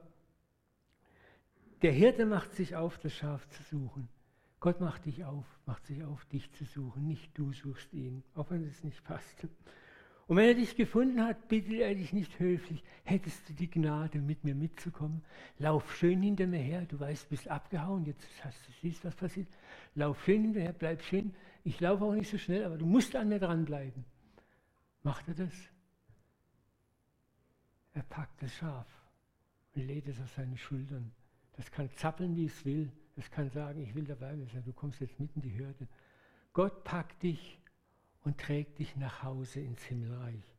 der 1.82 1.90
Hirte 1.90 2.26
macht 2.26 2.54
sich 2.54 2.76
auf, 2.76 2.96
das 2.98 3.12
Schaf 3.12 3.48
zu 3.48 3.64
suchen. 3.64 4.08
Gott 4.60 4.80
macht 4.80 5.04
dich 5.04 5.24
auf, 5.24 5.46
macht 5.66 5.84
sich 5.86 6.04
auf, 6.04 6.24
dich 6.26 6.52
zu 6.52 6.64
suchen. 6.64 7.08
Nicht 7.08 7.36
du 7.36 7.52
suchst 7.52 7.92
ihn, 7.92 8.22
auch 8.36 8.52
wenn 8.52 8.62
es 8.62 8.84
nicht 8.84 9.02
passt. 9.02 9.48
Und 10.30 10.36
wenn 10.36 10.46
er 10.46 10.54
dich 10.54 10.76
gefunden 10.76 11.24
hat, 11.24 11.48
bittet 11.48 11.80
er 11.80 11.92
dich 11.92 12.12
nicht 12.12 12.38
höflich, 12.38 12.84
hättest 13.02 13.48
du 13.48 13.52
die 13.52 13.68
Gnade, 13.68 14.20
mit 14.20 14.44
mir 14.44 14.54
mitzukommen. 14.54 15.24
Lauf 15.58 15.96
schön 15.96 16.22
hinter 16.22 16.46
mir 16.46 16.60
her, 16.60 16.86
du 16.86 17.00
weißt, 17.00 17.24
du 17.24 17.30
bist 17.30 17.48
abgehauen, 17.48 18.04
jetzt 18.04 18.24
hast 18.44 18.56
du, 18.68 18.72
siehst, 18.80 19.04
was 19.04 19.16
passiert. 19.16 19.48
Lauf 19.96 20.22
schön 20.24 20.42
hinter 20.42 20.60
mir 20.60 20.66
her, 20.66 20.72
bleib 20.72 21.02
schön. 21.02 21.34
Ich 21.64 21.80
laufe 21.80 22.04
auch 22.04 22.14
nicht 22.14 22.30
so 22.30 22.38
schnell, 22.38 22.64
aber 22.64 22.78
du 22.78 22.86
musst 22.86 23.16
an 23.16 23.28
mir 23.28 23.40
dranbleiben. 23.40 24.04
Macht 25.02 25.26
er 25.26 25.34
das? 25.34 25.52
Er 27.94 28.04
packt 28.04 28.40
das 28.40 28.54
Schaf 28.54 28.86
und 29.74 29.84
lädt 29.84 30.06
es 30.06 30.20
auf 30.20 30.30
seine 30.30 30.56
Schultern. 30.56 31.10
Das 31.56 31.72
kann 31.72 31.90
zappeln, 31.96 32.36
wie 32.36 32.44
es 32.44 32.64
will. 32.64 32.92
Das 33.16 33.28
kann 33.32 33.50
sagen, 33.50 33.80
ich 33.82 33.96
will 33.96 34.04
dabei 34.04 34.36
sein. 34.36 34.62
Du 34.64 34.72
kommst 34.72 35.00
jetzt 35.00 35.18
mitten 35.18 35.40
in 35.40 35.50
die 35.50 35.58
Hürde. 35.58 35.88
Gott 36.52 36.84
packt 36.84 37.20
dich 37.24 37.59
und 38.24 38.38
trägt 38.38 38.78
dich 38.78 38.96
nach 38.96 39.22
Hause 39.22 39.60
ins 39.60 39.82
Himmelreich. 39.82 40.54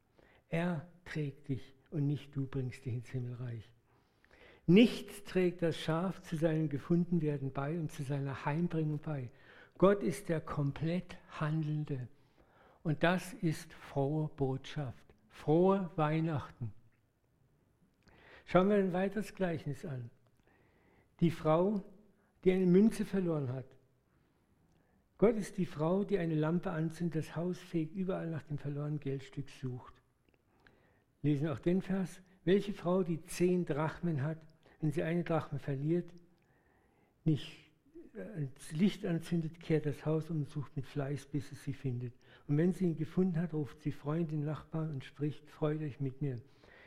Er 0.50 0.88
trägt 1.06 1.48
dich 1.50 1.76
und 1.92 2.08
nicht 2.08 2.36
du 2.36 2.46
bringst 2.48 2.86
dich 2.86 2.94
ins 2.94 3.10
Himmelreich. 3.10 3.70
Nichts 4.68 5.24
trägt 5.24 5.62
das 5.62 5.78
Schaf 5.78 6.22
zu 6.22 6.36
seinem 6.36 6.70
Gefundenwerden 6.70 7.52
bei 7.52 7.80
und 7.80 7.92
zu 7.92 8.04
seiner 8.04 8.46
Heimbringung 8.46 9.00
bei. 9.00 9.30
Gott 9.78 10.04
ist 10.04 10.30
der 10.30 10.42
komplett 10.42 11.18
Handelnde. 11.40 12.08
Und 12.84 13.04
das 13.04 13.34
ist 13.34 13.74
frohe 13.74 14.30
Botschaft. 14.36 15.04
Frohe 15.30 15.90
Weihnachten. 15.96 16.74
Schauen 18.46 18.70
wir 18.70 18.78
ein 18.78 18.94
weiteres 18.94 19.34
Gleichnis 19.34 19.86
an. 19.86 20.10
Die 21.20 21.32
Frau, 21.32 21.84
die 22.44 22.52
eine 22.52 22.66
Münze 22.66 23.06
verloren 23.06 23.52
hat. 23.54 23.66
Gott 25.22 25.38
ist 25.38 25.58
die 25.58 25.66
Frau, 25.66 26.04
die 26.04 26.18
eine 26.18 26.36
Lampe 26.36 26.72
anzündet, 26.72 27.24
das 27.24 27.36
Haus 27.36 27.58
fegt, 27.58 27.96
überall 27.96 28.30
nach 28.30 28.44
dem 28.44 28.58
verlorenen 28.58 29.00
Geldstück 29.00 29.48
sucht. 29.62 29.94
Lesen 31.22 31.48
auch 31.48 31.60
den 31.60 31.82
Vers. 31.82 32.22
Welche 32.44 32.74
Frau, 32.74 33.04
die 33.04 33.24
zehn 33.28 33.64
Drachmen 33.64 34.24
hat, 34.24 34.40
wenn 34.82 34.92
sie 34.92 35.04
eine 35.04 35.24
Drachme 35.24 35.60
verliert, 35.60 36.12
nicht 37.24 37.48
äh, 38.16 38.48
das 38.56 38.72
Licht 38.74 39.06
anzündet, 39.06 39.60
kehrt 39.60 39.86
das 39.86 40.06
Haus 40.06 40.30
um 40.30 40.40
und 40.40 40.50
sucht 40.50 40.76
mit 40.76 40.88
Fleiß, 40.88 41.28
bis 41.28 41.52
es 41.52 41.64
sie 41.64 41.74
findet. 41.74 42.14
Und 42.48 42.58
wenn 42.58 42.74
sie 42.74 42.86
ihn 42.86 42.98
gefunden 42.98 43.40
hat, 43.40 43.54
ruft 43.54 43.80
sie 43.82 43.92
Freundin, 43.94 44.44
Nachbarn 44.44 44.90
und 44.90 45.06
spricht, 45.06 45.48
freut 45.50 45.82
euch 45.82 46.02
mit 46.02 46.22
mir 46.22 46.42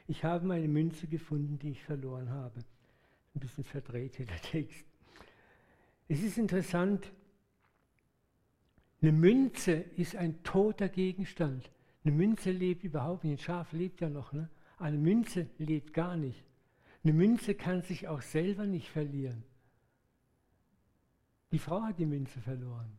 ich 0.07 0.25
habe 0.25 0.47
meine 0.47 0.69
Münze 0.69 1.07
gefunden, 1.07 1.59
die 1.59 1.71
ich 1.71 1.83
verloren 1.83 2.31
habe. 2.31 2.61
Ein 3.35 3.41
bisschen 3.41 3.65
verdreht 3.65 4.17
hier 4.17 4.27
der 4.27 4.41
Text. 4.41 4.85
Es 6.09 6.23
ist 6.23 6.37
interessant, 6.37 7.11
eine 9.05 9.13
Münze 9.13 9.73
ist 9.73 10.17
ein 10.17 10.43
toter 10.45 10.89
Gegenstand. 10.89 11.71
Eine 12.05 12.15
Münze 12.15 12.51
lebt 12.51 12.85
überhaupt 12.85 13.25
nicht. 13.25 13.33
Ein 13.33 13.45
Schaf 13.45 13.71
lebt 13.73 14.01
ja 14.01 14.09
noch. 14.09 14.33
Ne? 14.33 14.49
Eine 14.79 14.97
Münze 14.97 15.47
lebt 15.59 15.93
gar 15.93 16.17
nicht. 16.17 16.43
Eine 17.03 17.13
Münze 17.13 17.55
kann 17.55 17.83
sich 17.83 18.09
auch 18.09 18.23
selber 18.23 18.65
nicht 18.65 18.89
verlieren. 18.89 19.45
Die 21.53 21.59
Frau 21.59 21.83
hat 21.83 21.99
die 21.99 22.07
Münze 22.07 22.41
verloren. 22.41 22.99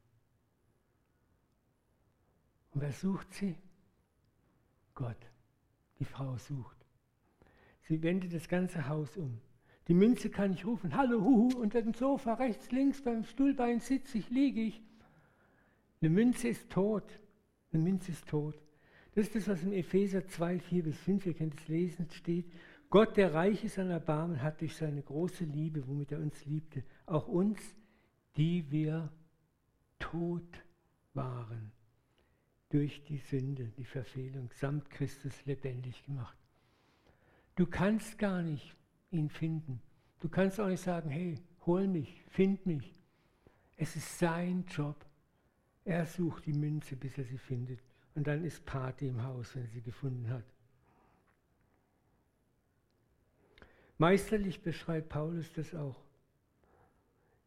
Und 2.70 2.82
wer 2.82 2.92
sucht 2.92 3.34
sie? 3.34 3.56
Gott. 4.94 5.18
Die 5.98 6.06
Frau 6.06 6.38
sucht. 6.38 6.78
Sie 7.82 8.04
wendet 8.04 8.32
das 8.32 8.48
ganze 8.48 8.88
Haus 8.88 9.18
um. 9.18 9.42
Die 9.88 9.96
Münze 9.96 10.30
kann 10.30 10.54
ich 10.54 10.68
rufen, 10.68 10.96
hallo, 10.96 11.20
huhu, 11.22 11.60
unter 11.60 11.82
dem 11.82 11.96
Sofa, 11.96 12.36
rechts, 12.36 12.72
links, 12.72 13.02
beim 13.02 13.24
Stuhlbein 13.24 13.80
sitze 13.80 14.20
ich, 14.20 14.30
liege 14.30 14.62
ich. 14.62 14.84
Eine 16.06 16.14
Münze 16.14 16.50
ist 16.50 16.70
tot. 16.70 17.20
Eine 17.72 17.82
Münze 17.82 18.12
ist 18.12 18.28
tot. 18.28 18.54
Das 19.16 19.26
ist 19.26 19.36
das, 19.36 19.48
was 19.48 19.64
in 19.64 19.74
Epheser 19.74 20.28
2, 20.28 20.60
4 20.60 20.84
bis 20.84 21.00
5, 21.00 21.26
ihr 21.26 21.34
könnt 21.34 21.60
es 21.60 21.68
lesen, 21.68 22.08
steht. 22.12 22.46
Gott, 22.92 23.18
der 23.18 23.34
reich 23.34 23.64
ist 23.64 23.80
an 23.80 23.90
Erbarmen, 23.90 24.44
hat 24.44 24.62
durch 24.62 24.76
seine 24.76 25.02
große 25.02 25.46
Liebe, 25.46 25.88
womit 25.88 26.12
er 26.12 26.20
uns 26.20 26.46
liebte, 26.46 26.84
auch 27.08 27.28
uns, 27.28 27.60
die 28.38 28.70
wir 28.70 29.12
tot 29.98 30.64
waren, 31.16 31.72
durch 32.70 33.04
die 33.06 33.18
Sünde, 33.18 33.72
die 33.76 33.86
Verfehlung, 33.86 34.52
samt 34.54 34.92
Christus 34.92 35.34
lebendig 35.46 36.06
gemacht. 36.06 36.38
Du 37.56 37.66
kannst 37.66 38.20
gar 38.20 38.44
nicht 38.44 38.76
ihn 39.10 39.30
finden. 39.30 39.82
Du 40.20 40.30
kannst 40.30 40.60
auch 40.60 40.68
nicht 40.68 40.84
sagen, 40.84 41.10
hey, 41.10 41.40
hol 41.66 41.88
mich, 41.88 42.24
find 42.30 42.64
mich. 42.68 42.94
Es 43.76 43.96
ist 43.96 44.20
sein 44.20 44.66
Job. 44.68 45.04
Er 45.86 46.06
sucht 46.06 46.48
die 46.48 46.54
Münze, 46.54 46.96
bis 46.96 47.18
er 47.18 47.24
sie 47.24 47.38
findet. 47.38 47.80
Und 48.16 48.26
dann 48.28 48.44
ist 48.44 48.66
Party 48.66 49.08
im 49.08 49.24
Haus, 49.24 49.56
wenn 49.56 49.64
er 49.64 49.70
sie 49.70 49.82
gefunden 49.82 50.30
hat. 50.30 50.44
Meisterlich 53.98 54.62
beschreibt 54.62 55.10
Paulus 55.10 55.52
das 55.54 55.74
auch 55.74 56.02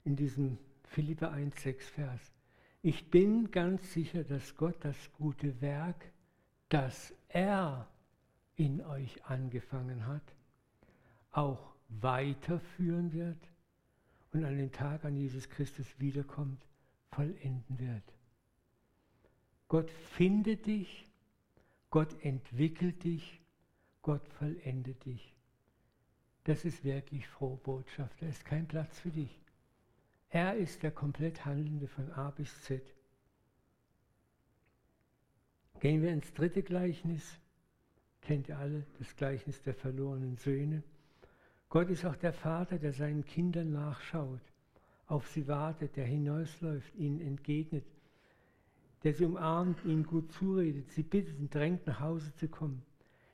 in 0.04 0.16
diesem 0.16 0.56
Philippa 0.84 1.32
1,6 1.32 1.80
Vers. 1.82 2.32
Ich 2.80 3.10
bin 3.10 3.50
ganz 3.50 3.92
sicher, 3.92 4.24
dass 4.24 4.54
Gott 4.54 4.76
das 4.80 4.96
gute 5.14 5.60
Werk, 5.60 6.10
das 6.68 7.12
er 7.28 7.88
in 8.54 8.80
euch 8.82 9.24
angefangen 9.24 10.06
hat, 10.06 10.22
auch 11.32 11.74
weiterführen 11.88 13.12
wird 13.12 13.38
und 14.32 14.44
an 14.44 14.56
den 14.56 14.72
Tag, 14.72 15.04
an 15.04 15.16
Jesus 15.16 15.48
Christus 15.48 15.86
wiederkommt, 15.98 16.64
vollenden 17.10 17.78
wird. 17.78 18.17
Gott 19.68 19.90
findet 19.90 20.66
dich, 20.66 21.06
Gott 21.90 22.24
entwickelt 22.24 23.04
dich, 23.04 23.40
Gott 24.02 24.26
vollendet 24.38 25.04
dich. 25.04 25.34
Das 26.44 26.64
ist 26.64 26.82
wirklich 26.82 27.28
frohe 27.28 27.58
Botschaft. 27.58 28.22
Da 28.22 28.26
ist 28.26 28.44
kein 28.46 28.66
Platz 28.66 28.98
für 29.00 29.10
dich. 29.10 29.38
Er 30.30 30.56
ist 30.56 30.82
der 30.82 30.90
komplett 30.90 31.44
Handelnde 31.44 31.86
von 31.86 32.10
A 32.12 32.30
bis 32.30 32.62
Z. 32.62 32.82
Gehen 35.80 36.02
wir 36.02 36.10
ins 36.10 36.32
dritte 36.32 36.62
Gleichnis. 36.62 37.38
Kennt 38.22 38.48
ihr 38.48 38.58
alle 38.58 38.86
das 38.98 39.14
Gleichnis 39.16 39.62
der 39.62 39.74
verlorenen 39.74 40.36
Söhne? 40.36 40.82
Gott 41.68 41.90
ist 41.90 42.04
auch 42.06 42.16
der 42.16 42.32
Vater, 42.32 42.78
der 42.78 42.92
seinen 42.92 43.24
Kindern 43.24 43.72
nachschaut, 43.72 44.40
auf 45.06 45.28
sie 45.28 45.46
wartet, 45.46 45.96
der 45.96 46.06
hinausläuft, 46.06 46.94
ihnen 46.94 47.20
entgegnet, 47.20 47.84
der 49.04 49.14
sie 49.14 49.24
umarmt, 49.24 49.84
ihnen 49.84 50.04
gut 50.04 50.32
zuredet, 50.32 50.90
sie 50.90 51.02
bittet 51.02 51.38
und 51.38 51.54
drängt, 51.54 51.86
nach 51.86 52.00
Hause 52.00 52.34
zu 52.34 52.48
kommen, 52.48 52.82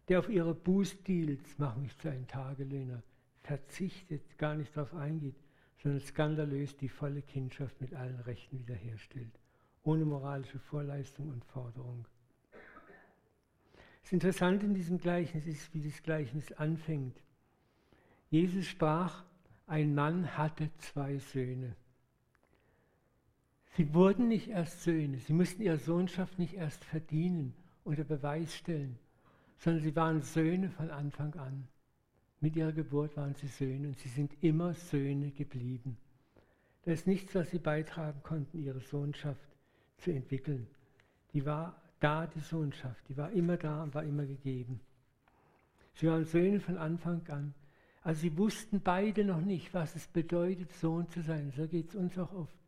der 0.08 0.18
auf 0.18 0.28
ihre 0.28 0.54
Bußdeals, 0.54 1.58
mach 1.58 1.76
mich 1.76 1.96
zu 1.98 2.10
einem 2.10 2.26
Tagelöhner, 2.26 3.02
verzichtet, 3.42 4.38
gar 4.38 4.54
nicht 4.54 4.76
darauf 4.76 4.94
eingeht, 4.94 5.36
sondern 5.82 6.00
skandalös 6.00 6.76
die 6.76 6.88
volle 6.88 7.22
Kindschaft 7.22 7.80
mit 7.80 7.94
allen 7.94 8.20
Rechten 8.20 8.58
wiederherstellt, 8.58 9.38
ohne 9.82 10.04
moralische 10.04 10.58
Vorleistung 10.58 11.28
und 11.28 11.44
Forderung. 11.44 12.06
Das 14.02 14.12
Interessante 14.12 14.66
in 14.66 14.74
diesem 14.74 14.98
Gleichnis 14.98 15.46
ist, 15.46 15.72
wie 15.72 15.82
das 15.82 16.02
Gleichnis 16.02 16.52
anfängt. 16.52 17.22
Jesus 18.28 18.66
sprach, 18.66 19.24
ein 19.66 19.94
Mann 19.94 20.36
hatte 20.36 20.70
zwei 20.78 21.18
Söhne. 21.18 21.74
Sie 23.76 23.92
wurden 23.92 24.28
nicht 24.28 24.48
erst 24.48 24.84
Söhne, 24.84 25.18
sie 25.18 25.32
mussten 25.32 25.62
ihre 25.62 25.78
Sohnschaft 25.78 26.38
nicht 26.38 26.54
erst 26.54 26.84
verdienen 26.84 27.54
oder 27.84 28.04
Beweis 28.04 28.54
stellen, 28.54 28.96
sondern 29.58 29.82
sie 29.82 29.96
waren 29.96 30.22
Söhne 30.22 30.70
von 30.70 30.90
Anfang 30.90 31.34
an. 31.34 31.66
Mit 32.40 32.54
ihrer 32.54 32.72
Geburt 32.72 33.16
waren 33.16 33.34
sie 33.34 33.48
Söhne 33.48 33.88
und 33.88 33.98
sie 33.98 34.10
sind 34.10 34.32
immer 34.42 34.74
Söhne 34.74 35.32
geblieben. 35.32 35.96
Da 36.84 36.92
ist 36.92 37.08
nichts, 37.08 37.34
was 37.34 37.50
sie 37.50 37.58
beitragen 37.58 38.20
konnten, 38.22 38.62
ihre 38.62 38.80
Sohnschaft 38.80 39.48
zu 39.98 40.12
entwickeln. 40.12 40.68
Die 41.32 41.44
war 41.44 41.80
da, 41.98 42.28
die 42.28 42.40
Sohnschaft, 42.40 43.02
die 43.08 43.16
war 43.16 43.32
immer 43.32 43.56
da 43.56 43.82
und 43.82 43.94
war 43.94 44.04
immer 44.04 44.26
gegeben. 44.26 44.78
Sie 45.94 46.06
waren 46.06 46.26
Söhne 46.26 46.60
von 46.60 46.76
Anfang 46.76 47.26
an. 47.28 47.54
Also 48.02 48.20
sie 48.20 48.36
wussten 48.36 48.80
beide 48.80 49.24
noch 49.24 49.40
nicht, 49.40 49.74
was 49.74 49.96
es 49.96 50.06
bedeutet, 50.06 50.70
Sohn 50.74 51.08
zu 51.08 51.22
sein. 51.22 51.52
So 51.56 51.66
geht 51.66 51.88
es 51.88 51.94
uns 51.96 52.16
auch 52.18 52.32
oft. 52.32 52.63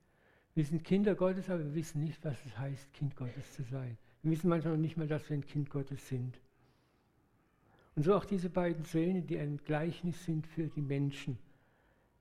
Wir 0.57 0.65
sind 0.65 0.85
Kinder 0.85 1.15
Gottes, 1.15 1.51
aber 1.51 1.63
wir 1.63 1.75
wissen 1.75 2.03
nicht, 2.03 2.25
was 2.25 2.39
es 2.47 2.59
heißt, 2.59 2.91
Kind 2.95 3.15
Gottes 3.15 3.53
zu 3.53 3.63
sein. 3.65 3.99
Wir 4.23 4.31
wissen 4.31 4.49
manchmal 4.49 4.73
noch 4.73 4.81
nicht 4.81 4.97
mal, 4.97 5.07
dass 5.07 5.29
wir 5.29 5.37
ein 5.37 5.47
Kind 5.47 5.69
Gottes 5.69 6.09
sind. 6.09 6.41
Und 7.95 8.05
so 8.05 8.15
auch 8.15 8.25
diese 8.25 8.49
beiden 8.49 8.83
Söhne, 8.83 9.21
die 9.21 9.39
ein 9.39 9.61
Gleichnis 9.67 10.25
sind 10.25 10.47
für 10.47 10.69
die 10.69 10.81
Menschen. 10.81 11.39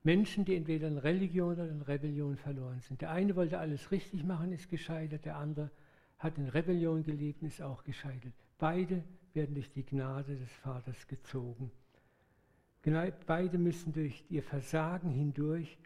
Menschen, 0.02 0.44
die 0.44 0.54
entweder 0.54 0.86
in 0.86 0.98
Religion 0.98 1.54
oder 1.54 1.66
in 1.66 1.80
Rebellion 1.80 2.36
verloren 2.36 2.80
sind. 2.82 3.00
Der 3.00 3.10
eine 3.10 3.34
wollte 3.36 3.58
alles 3.58 3.90
richtig 3.90 4.22
machen, 4.22 4.52
ist 4.52 4.68
gescheitert, 4.68 5.24
der 5.24 5.36
andere 5.36 5.70
hat 6.18 6.36
in 6.36 6.48
Rebellion 6.48 7.04
gelebt 7.04 7.40
und 7.40 7.48
ist 7.48 7.62
auch 7.62 7.84
gescheitert. 7.84 8.34
Beide 8.58 9.02
werden 9.32 9.54
durch 9.54 9.70
die 9.70 9.82
Gnade 9.82 10.36
des 10.36 10.52
Vaters 10.52 11.06
gezogen. 11.06 11.70
Genau, 12.82 13.08
beide 13.26 13.56
müssen 13.56 13.94
durch 13.94 14.26
ihr 14.28 14.42
Versagen 14.42 15.10
hindurch 15.10 15.78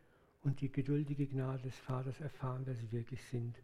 und 0.43 0.61
die 0.61 0.71
geduldige 0.71 1.27
Gnade 1.27 1.63
des 1.63 1.79
Vaters 1.79 2.21
erfahren, 2.21 2.63
wer 2.65 2.75
sie 2.75 2.91
wirklich 2.93 3.23
sind. 3.25 3.57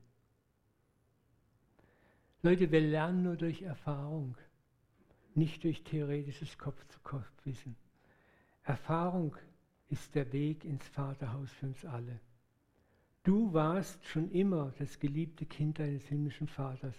Leute, 2.43 2.71
wir 2.71 2.81
lernen 2.81 3.23
nur 3.23 3.37
durch 3.37 3.63
Erfahrung, 3.63 4.37
nicht 5.35 5.65
durch 5.65 5.83
theoretisches 5.85 6.59
Kopf-zu-Kopf-Wissen. 6.59 7.77
Erfahrung 8.63 9.37
ist 9.89 10.15
der 10.15 10.33
Weg 10.33 10.65
ins 10.65 10.87
Vaterhaus 10.89 11.51
für 11.53 11.67
uns 11.67 11.85
alle. 11.85 12.21
Du 13.23 13.53
warst 13.53 14.05
schon 14.05 14.31
immer 14.31 14.73
das 14.79 14.99
geliebte 14.99 15.47
Kind 15.47 15.79
deines 15.79 16.05
himmlischen 16.07 16.47
Vaters 16.47 16.95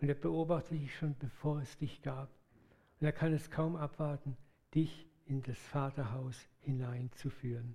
und 0.00 0.08
er 0.08 0.14
beobachtet 0.14 0.80
dich 0.80 0.94
schon, 0.94 1.16
bevor 1.18 1.60
es 1.60 1.76
dich 1.78 2.02
gab. 2.02 2.28
Und 3.00 3.06
er 3.06 3.12
kann 3.12 3.32
es 3.32 3.50
kaum 3.50 3.74
abwarten, 3.74 4.36
dich 4.74 5.06
in 5.26 5.42
das 5.42 5.58
Vaterhaus 5.58 6.38
hineinzuführen. 6.60 7.74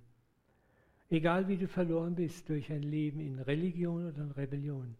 Egal 1.10 1.48
wie 1.48 1.56
du 1.56 1.66
verloren 1.66 2.14
bist 2.14 2.48
durch 2.48 2.70
ein 2.70 2.84
Leben 2.84 3.18
in 3.18 3.40
Religion 3.40 4.06
oder 4.06 4.22
in 4.22 4.30
Rebellion, 4.30 4.94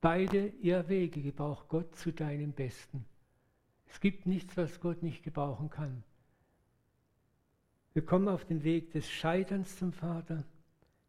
beide 0.00 0.46
Irrwege 0.62 1.20
gebraucht 1.20 1.68
Gott 1.68 1.94
zu 1.94 2.10
deinem 2.10 2.52
Besten. 2.52 3.04
Es 3.86 4.00
gibt 4.00 4.26
nichts, 4.26 4.56
was 4.56 4.80
Gott 4.80 5.02
nicht 5.02 5.22
gebrauchen 5.22 5.68
kann. 5.68 6.02
Wir 7.92 8.04
kommen 8.04 8.28
auf 8.28 8.46
den 8.46 8.64
Weg 8.64 8.92
des 8.92 9.10
Scheiterns 9.10 9.78
zum 9.78 9.92
Vater, 9.92 10.44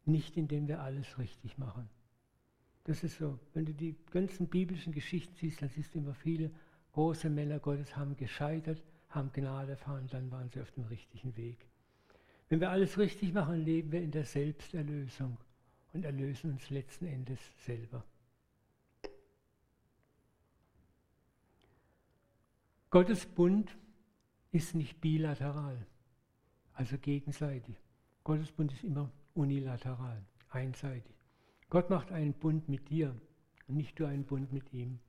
nicht 0.04 0.36
indem 0.36 0.68
wir 0.68 0.80
alles 0.80 1.18
richtig 1.18 1.56
machen. 1.58 1.88
Das 2.84 3.04
ist 3.04 3.18
so. 3.18 3.38
Wenn 3.54 3.66
du 3.66 3.74
die 3.74 3.96
ganzen 4.10 4.46
biblischen 4.46 4.92
Geschichten 4.92 5.34
siehst, 5.36 5.60
dann 5.60 5.68
siehst 5.70 5.94
du 5.94 5.98
immer 5.98 6.14
viele 6.14 6.50
große 6.92 7.28
Männer 7.30 7.58
Gottes 7.58 7.96
haben 7.96 8.16
gescheitert, 8.16 8.82
haben 9.10 9.30
Gnade 9.32 9.72
erfahren, 9.72 10.06
dann 10.10 10.30
waren 10.30 10.50
sie 10.50 10.60
auf 10.60 10.70
dem 10.72 10.84
richtigen 10.84 11.36
Weg. 11.36 11.66
Wenn 12.48 12.60
wir 12.60 12.70
alles 12.70 12.98
richtig 12.98 13.32
machen, 13.32 13.64
leben 13.64 13.92
wir 13.92 14.00
in 14.00 14.10
der 14.10 14.24
Selbsterlösung 14.24 15.36
und 15.92 16.04
erlösen 16.04 16.52
uns 16.52 16.70
letzten 16.70 17.06
Endes 17.06 17.38
selber. 17.64 18.04
Gottes 22.90 23.26
Bund 23.26 23.76
ist 24.50 24.74
nicht 24.74 25.00
bilateral, 25.00 25.86
also 26.72 26.96
gegenseitig. 26.96 27.76
Gottes 28.24 28.50
Bund 28.50 28.72
ist 28.72 28.82
immer 28.82 29.10
unilateral, 29.34 30.24
einseitig. 30.48 31.14
Gott 31.68 31.90
macht 31.90 32.12
einen 32.12 32.32
Bund 32.32 32.66
mit 32.68 32.88
dir 32.88 33.14
und 33.66 33.76
nicht 33.76 33.98
du 34.00 34.06
einen 34.06 34.24
Bund 34.24 34.52
mit 34.54 34.72
ihm. 34.72 35.00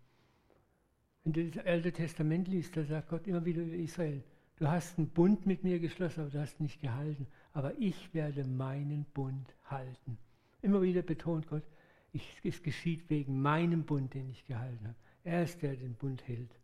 Wenn 1.23 1.33
du 1.33 1.49
das 1.49 1.65
Alte 1.65 1.93
Testament 1.93 2.49
liest, 2.49 2.75
da 2.75 2.83
sagt 2.83 3.09
Gott 3.09 3.27
immer 3.27 3.45
wieder 3.45 3.61
über 3.61 3.75
Israel, 3.75 4.23
du 4.59 4.67
hast 4.67 4.97
einen 4.97 5.09
Bund 5.09 5.45
mit 5.45 5.63
mir 5.63 5.79
geschlossen, 5.79 6.21
aber 6.21 6.29
du 6.29 6.39
hast 6.39 6.59
nicht 6.59 6.81
gehalten. 6.81 7.27
Aber 7.53 7.73
ich 7.79 8.13
werde 8.13 8.43
meinen 8.45 9.05
Bund 9.05 9.55
halten. 9.65 10.17
Immer 10.61 10.81
wieder 10.81 11.01
betont 11.01 11.47
Gott, 11.47 11.63
ich, 12.11 12.39
es 12.43 12.61
geschieht 12.61 13.09
wegen 13.09 13.41
meinem 13.41 13.83
Bund, 13.83 14.13
den 14.13 14.29
ich 14.29 14.45
gehalten 14.45 14.87
habe. 14.87 14.97
Er 15.23 15.43
ist 15.43 15.61
der, 15.61 15.71
der 15.71 15.79
den 15.79 15.95
Bund 15.95 16.27
hält. 16.27 16.59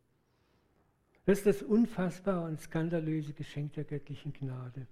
Das 1.26 1.40
ist 1.40 1.48
das 1.48 1.64
unfassbare 1.64 2.46
und 2.46 2.62
skandalöse 2.62 3.34
Geschenk 3.34 3.74
der 3.74 3.84
göttlichen 3.84 4.34
Gnade. 4.34 4.88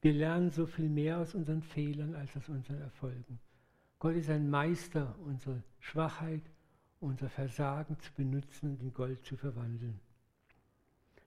Wir 0.00 0.12
lernen 0.12 0.50
so 0.50 0.66
viel 0.66 0.88
mehr 0.88 1.18
aus 1.18 1.34
unseren 1.34 1.62
Fehlern 1.62 2.14
als 2.14 2.36
aus 2.36 2.48
unseren 2.48 2.80
Erfolgen. 2.80 3.40
Gott 3.98 4.14
ist 4.14 4.30
ein 4.30 4.48
Meister, 4.48 5.16
unsere 5.24 5.62
Schwachheit, 5.80 6.42
unser 7.00 7.28
Versagen 7.28 7.98
zu 8.00 8.12
benutzen 8.12 8.70
und 8.70 8.82
in 8.82 8.92
Gold 8.92 9.24
zu 9.24 9.36
verwandeln. 9.36 10.00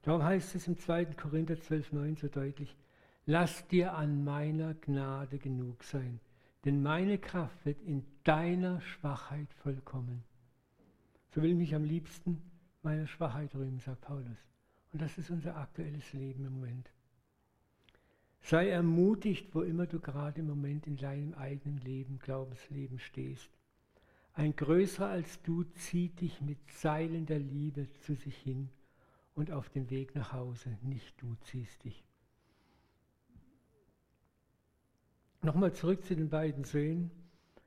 Darum 0.02 0.24
heißt 0.24 0.56
es 0.56 0.68
im 0.68 0.78
2. 0.78 1.06
Korinther 1.06 1.56
12,9 1.56 2.20
so 2.20 2.28
deutlich, 2.28 2.76
lass 3.26 3.68
dir 3.68 3.94
an 3.94 4.24
meiner 4.24 4.74
Gnade 4.76 5.38
genug 5.40 5.84
sein, 5.84 6.20
denn 6.64 6.82
meine 6.82 7.18
Kraft 7.18 7.66
wird 7.66 7.82
in 7.82 8.06
deiner 8.24 8.80
Schwachheit 8.82 9.54
vollkommen. 9.56 10.24
So 11.32 11.42
will 11.42 11.52
ich 11.52 11.58
mich 11.58 11.76
am 11.76 11.84
liebsten 11.84 12.42
meiner 12.82 13.08
Schwachheit 13.08 13.54
rühmen, 13.56 13.80
sagt 13.80 14.02
Paulus. 14.02 14.38
Und 14.94 15.02
das 15.02 15.18
ist 15.18 15.30
unser 15.30 15.58
aktuelles 15.58 16.14
Leben 16.14 16.46
im 16.46 16.54
Moment. 16.54 16.90
Sei 18.42 18.70
ermutigt, 18.70 19.54
wo 19.54 19.62
immer 19.62 19.86
du 19.86 20.00
gerade 20.00 20.40
im 20.40 20.48
Moment 20.48 20.88
in 20.88 20.96
deinem 20.96 21.34
eigenen 21.34 21.78
Leben, 21.80 22.20
Glaubensleben 22.20 22.98
stehst. 22.98 23.50
Ein 24.34 24.56
Größerer 24.56 25.10
als 25.10 25.42
du 25.44 25.64
zieht 25.64 26.22
dich 26.22 26.40
mit 26.40 26.58
Seilen 26.72 27.26
der 27.26 27.40
Liebe 27.40 27.92
zu 28.06 28.16
sich 28.16 28.38
hin 28.38 28.70
und 29.36 29.52
auf 29.52 29.70
dem 29.70 29.90
Weg 29.90 30.16
nach 30.16 30.34
Hause. 30.34 30.78
Nicht 30.82 31.22
du 31.22 31.36
ziehst 31.42 31.84
dich. 31.84 32.04
Nochmal 35.42 35.74
zurück 35.74 36.04
zu 36.04 36.16
den 36.16 36.30
beiden 36.30 36.64
Söhnen. 36.66 37.12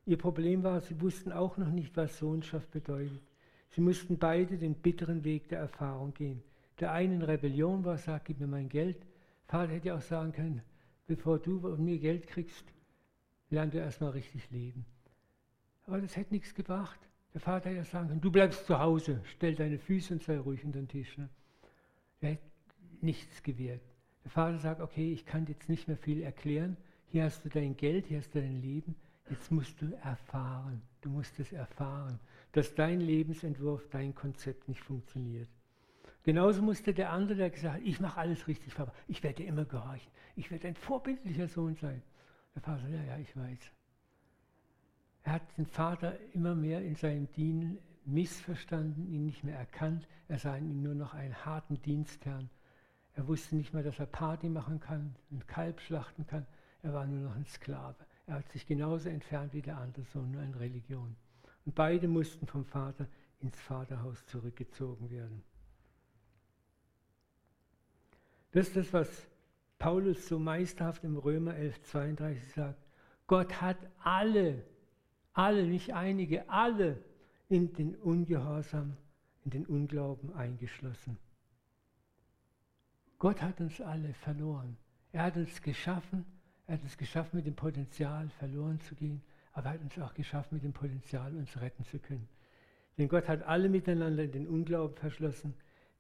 Ihr 0.05 0.19
Problem 0.19 0.63
war, 0.63 0.81
sie 0.81 1.01
wussten 1.01 1.33
auch 1.33 1.57
noch 1.57 1.71
nicht, 1.71 1.97
was 1.97 2.19
Sohnschaft 2.19 2.71
bedeutet. 2.71 3.23
Sie 3.71 3.81
mussten 3.81 4.19
beide 4.19 4.59
den 4.59 4.75
bitteren 4.75 5.25
Weg 5.25 5.49
der 5.49 5.61
Erfahrung 5.61 6.13
gehen. 6.13 6.43
Der 6.81 6.93
eine 6.93 7.15
in 7.15 7.23
Rebellion 7.23 7.85
war, 7.85 7.97
sagt, 7.97 8.27
gib 8.27 8.41
mir 8.41 8.47
mein 8.47 8.69
Geld. 8.69 9.07
Vater 9.47 9.73
hätte 9.73 9.95
auch 9.95 10.03
sagen 10.03 10.33
können, 10.33 10.63
bevor 11.07 11.39
du 11.39 11.61
von 11.61 11.83
mir 11.83 11.99
Geld 11.99 12.27
kriegst, 12.27 12.65
lern 13.51 13.71
du 13.71 13.79
erstmal 13.79 14.11
richtig 14.11 14.51
leben. 14.51 14.85
Aber 15.87 16.01
das 16.01 16.17
hätte 16.17 16.35
nichts 16.35 16.55
gebracht. 16.55 16.99
Der 17.33 17.41
Vater 17.41 17.71
hätte 17.71 17.85
sagen 17.85 18.09
können, 18.09 18.21
du 18.21 18.31
bleibst 18.31 18.67
zu 18.67 18.79
Hause, 18.79 19.21
stell 19.25 19.55
deine 19.55 19.79
Füße 19.79 20.15
und 20.15 20.23
sei 20.23 20.39
ruhig 20.39 20.65
unter 20.65 20.81
den 20.81 20.89
Tisch. 20.89 21.17
Ne? 21.17 21.29
Der 22.23 22.31
hätte 22.31 22.43
nichts 23.01 23.43
gewirkt. 23.43 23.85
Der 24.25 24.31
Vater 24.31 24.59
sagt, 24.59 24.81
okay, 24.81 25.13
ich 25.13 25.27
kann 25.27 25.47
jetzt 25.47 25.69
nicht 25.69 25.89
mehr 25.89 25.97
viel 25.97 26.23
erklären. 26.23 26.77
Hier 27.09 27.25
hast 27.25 27.45
du 27.45 27.49
dein 27.49 27.77
Geld, 27.77 28.07
hier 28.07 28.19
hast 28.19 28.35
du 28.35 28.41
dein 28.41 28.63
Leben. 28.63 28.95
Jetzt 29.29 29.51
musst 29.51 29.81
du 29.83 29.95
erfahren. 30.03 30.81
Du 31.01 31.11
musst 31.11 31.39
es 31.41 31.53
erfahren, 31.53 32.21
dass 32.53 32.75
dein 32.75 33.01
Lebensentwurf, 33.01 33.89
dein 33.91 34.15
Konzept 34.15 34.69
nicht 34.69 34.81
funktioniert. 34.81 35.49
Genauso 36.23 36.63
musste 36.63 36.95
der 36.95 37.11
andere, 37.11 37.37
der 37.37 37.51
gesagt 37.51 37.75
hat, 37.75 37.83
ich 37.83 37.99
mache 37.99 38.21
alles 38.21 38.47
richtig, 38.47 38.73
Vater. 38.75 38.93
Ich 39.09 39.23
werde 39.23 39.43
dir 39.43 39.49
immer 39.49 39.65
gehorchen. 39.65 40.11
Ich 40.37 40.51
werde 40.51 40.69
ein 40.69 40.77
vorbildlicher 40.77 41.49
Sohn 41.49 41.75
sein. 41.75 42.03
Der 42.55 42.63
Vater 42.63 42.83
sagt, 42.83 42.95
ja, 42.95 43.03
ja, 43.03 43.19
ich 43.19 43.37
weiß. 43.37 43.59
Er 45.25 45.33
hat 45.33 45.59
den 45.59 45.67
Vater 45.67 46.17
immer 46.33 46.55
mehr 46.55 46.83
in 46.85 46.95
seinem 46.95 47.31
Dienen 47.33 47.79
missverstanden, 48.07 49.07
ihn 49.07 49.25
nicht 49.25 49.45
mehr 49.45 49.59
erkannt. 49.59 50.07
Er 50.29 50.39
sah 50.39 50.57
in 50.57 50.71
ihm 50.71 50.83
nur 50.83 50.95
noch 50.95 51.15
einen 51.15 51.45
harten 51.45 51.81
Dienstherrn. 51.83 52.51
Er 53.15 53.27
wusste 53.29 53.57
nicht 53.57 53.75
mehr, 53.75 53.83
dass 53.83 53.99
er 53.99 54.07
Party 54.07 54.49
machen 54.49 54.81
kann, 54.81 55.15
ein 55.31 55.47
Kalb 55.47 55.81
schlachten 55.81 56.27
kann. 56.27 56.47
Er 56.83 56.95
war 56.95 57.07
nur 57.07 57.21
noch 57.21 57.37
ein 57.37 57.47
Sklave. 57.47 57.97
Er 58.27 58.37
hat 58.37 58.51
sich 58.51 58.67
genauso 58.67 59.09
entfernt 59.09 59.53
wie 59.53 59.63
der 59.63 59.79
andere 59.79 60.05
Sohn, 60.05 60.31
nur 60.31 60.43
in 60.43 60.55
Religion. 60.55 61.15
Und 61.65 61.75
beide 61.75 62.09
mussten 62.09 62.47
vom 62.47 62.65
Vater 62.65 63.07
ins 63.41 63.59
Vaterhaus 63.61 64.25
zurückgezogen 64.27 65.11
werden. 65.11 65.43
Das 68.53 68.69
ist 68.69 68.77
das, 68.77 68.93
was 68.93 69.27
Paulus 69.79 70.29
so 70.29 70.39
meisterhaft 70.39 71.05
im 71.05 71.17
Römer 71.17 71.55
11, 71.55 71.83
32 71.83 72.53
sagt. 72.53 72.79
Gott 73.27 73.61
hat 73.61 73.79
alle 74.03 74.63
alle, 75.33 75.67
nicht 75.67 75.95
einige, 75.95 76.49
alle 76.49 76.99
in 77.53 77.71
den 77.75 77.95
Ungehorsam, 77.97 78.97
in 79.45 79.51
den 79.51 79.67
Unglauben 79.67 80.35
eingeschlossen. 80.35 81.19
Gott 83.19 83.43
hat 83.43 83.61
uns 83.61 83.79
alle 83.83 84.15
verloren. 84.15 84.79
Er 85.13 85.25
hat 85.25 85.37
uns 85.37 85.61
geschaffen, 85.61 86.25
er 86.67 86.77
hat 86.77 86.83
uns 86.83 86.97
geschaffen 86.97 87.37
mit 87.37 87.47
dem 87.47 87.55
Potenzial, 87.55 88.31
verloren 88.39 88.81
zu 88.81 88.95
gehen, 88.95 89.21
aber 89.53 89.67
er 89.67 89.73
hat 89.75 89.83
uns 89.83 89.99
auch 89.99 90.15
geschaffen 90.15 90.55
mit 90.55 90.65
dem 90.65 90.73
Potenzial, 90.73 91.37
uns 91.37 91.61
retten 91.61 91.85
zu 91.85 91.99
können. 91.99 92.27
Denn 92.97 93.09
Gott 93.09 93.29
hat 93.29 93.43
alle 93.43 93.69
miteinander 93.69 94.25
in 94.25 94.33
den 94.33 94.49
Unglauben 94.49 94.97
verschlossen, 94.97 95.53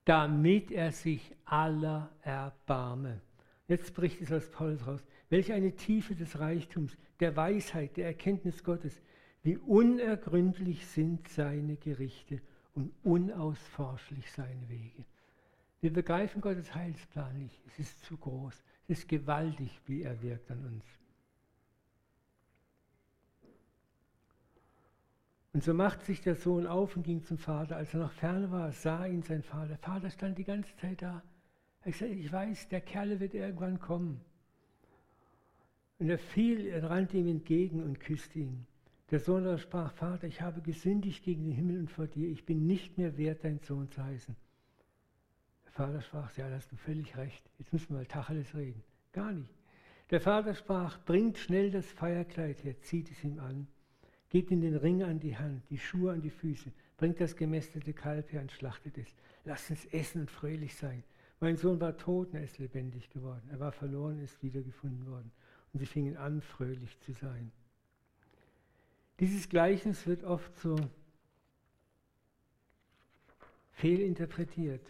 damit 0.06 0.70
er 0.70 0.90
sich 0.90 1.36
aller 1.44 2.08
erbarme. 2.22 3.20
Jetzt 3.68 3.94
bricht 3.94 4.22
es 4.22 4.32
aus 4.32 4.50
Paulus 4.50 4.86
raus. 4.86 5.04
Welch 5.28 5.52
eine 5.52 5.76
Tiefe 5.76 6.14
des 6.14 6.38
Reichtums, 6.38 6.96
der 7.20 7.36
Weisheit, 7.36 7.98
der 7.98 8.06
Erkenntnis 8.06 8.64
Gottes. 8.64 9.02
Wie 9.42 9.56
unergründlich 9.56 10.86
sind 10.86 11.28
seine 11.28 11.76
Gerichte 11.76 12.40
und 12.74 12.92
unausforschlich 13.02 14.30
seine 14.30 14.68
Wege. 14.68 15.04
Wir 15.80 15.92
begreifen 15.92 16.40
Gottes 16.40 16.74
Heilsplan 16.74 17.38
nicht. 17.38 17.60
Es 17.66 17.78
ist 17.80 18.04
zu 18.04 18.16
groß. 18.16 18.54
Es 18.86 19.00
ist 19.00 19.08
gewaltig, 19.08 19.80
wie 19.86 20.02
er 20.02 20.22
wirkt 20.22 20.50
an 20.50 20.64
uns. 20.64 20.84
Und 25.52 25.64
so 25.64 25.74
macht 25.74 26.02
sich 26.04 26.20
der 26.20 26.36
Sohn 26.36 26.66
auf 26.66 26.96
und 26.96 27.02
ging 27.02 27.24
zum 27.24 27.36
Vater. 27.36 27.76
Als 27.76 27.92
er 27.92 28.00
noch 28.00 28.12
fern 28.12 28.50
war, 28.50 28.72
sah 28.72 29.06
ihn 29.06 29.22
sein 29.22 29.42
Vater. 29.42 29.68
Der 29.68 29.78
Vater 29.78 30.10
stand 30.10 30.38
die 30.38 30.44
ganze 30.44 30.74
Zeit 30.76 31.02
da. 31.02 31.22
Er 31.82 31.92
sagte, 31.92 32.14
ich 32.14 32.32
weiß, 32.32 32.68
der 32.68 32.80
Kerl 32.80 33.18
wird 33.18 33.34
irgendwann 33.34 33.80
kommen. 33.80 34.20
Und 35.98 36.08
er 36.08 36.18
fiel, 36.18 36.66
er 36.66 36.88
rannte 36.88 37.16
ihm 37.16 37.28
entgegen 37.28 37.82
und 37.82 38.00
küsste 38.00 38.38
ihn. 38.38 38.66
Der 39.12 39.20
Sohn 39.20 39.46
aber 39.46 39.58
sprach, 39.58 39.92
Vater, 39.92 40.26
ich 40.26 40.40
habe 40.40 40.62
gesündigt 40.62 41.22
gegen 41.22 41.44
den 41.44 41.52
Himmel 41.52 41.80
und 41.80 41.90
vor 41.90 42.06
dir, 42.06 42.30
ich 42.30 42.46
bin 42.46 42.66
nicht 42.66 42.96
mehr 42.96 43.18
wert, 43.18 43.44
dein 43.44 43.58
Sohn 43.58 43.90
zu 43.90 44.02
heißen. 44.02 44.34
Der 45.66 45.72
Vater 45.72 46.00
sprach, 46.00 46.34
ja, 46.38 46.48
da 46.48 46.56
hast 46.56 46.72
du 46.72 46.76
völlig 46.76 47.14
recht, 47.18 47.44
jetzt 47.58 47.74
müssen 47.74 47.90
wir 47.90 47.98
mal 47.98 48.06
Tacheles 48.06 48.54
reden. 48.54 48.82
Gar 49.12 49.32
nicht. 49.32 49.50
Der 50.08 50.22
Vater 50.22 50.54
sprach, 50.54 50.98
bringt 51.04 51.36
schnell 51.36 51.70
das 51.70 51.84
Feierkleid 51.92 52.64
her, 52.64 52.80
zieht 52.80 53.10
es 53.10 53.22
ihm 53.22 53.38
an, 53.38 53.66
gebt 54.30 54.50
ihm 54.50 54.62
den 54.62 54.76
Ring 54.76 55.02
an 55.02 55.20
die 55.20 55.36
Hand, 55.36 55.62
die 55.68 55.78
Schuhe 55.78 56.12
an 56.12 56.22
die 56.22 56.30
Füße, 56.30 56.72
bringt 56.96 57.20
das 57.20 57.36
gemästete 57.36 57.92
Kalb 57.92 58.32
her 58.32 58.40
und 58.40 58.50
schlachtet 58.50 58.96
es. 58.96 59.14
Lasst 59.44 59.68
uns 59.68 59.84
essen 59.92 60.22
und 60.22 60.30
fröhlich 60.30 60.74
sein. 60.74 61.04
Mein 61.38 61.58
Sohn 61.58 61.78
war 61.82 61.98
tot 61.98 62.28
und 62.28 62.36
er 62.36 62.44
ist 62.44 62.56
lebendig 62.56 63.10
geworden. 63.10 63.46
Er 63.50 63.60
war 63.60 63.72
verloren, 63.72 64.20
ist 64.20 64.42
wiedergefunden 64.42 65.06
worden. 65.06 65.32
Und 65.74 65.80
sie 65.80 65.86
fingen 65.86 66.16
an, 66.16 66.40
fröhlich 66.40 66.98
zu 67.00 67.12
sein. 67.12 67.52
Dieses 69.22 69.48
Gleichnis 69.48 70.04
wird 70.08 70.24
oft 70.24 70.52
so 70.58 70.74
fehlinterpretiert. 73.70 74.84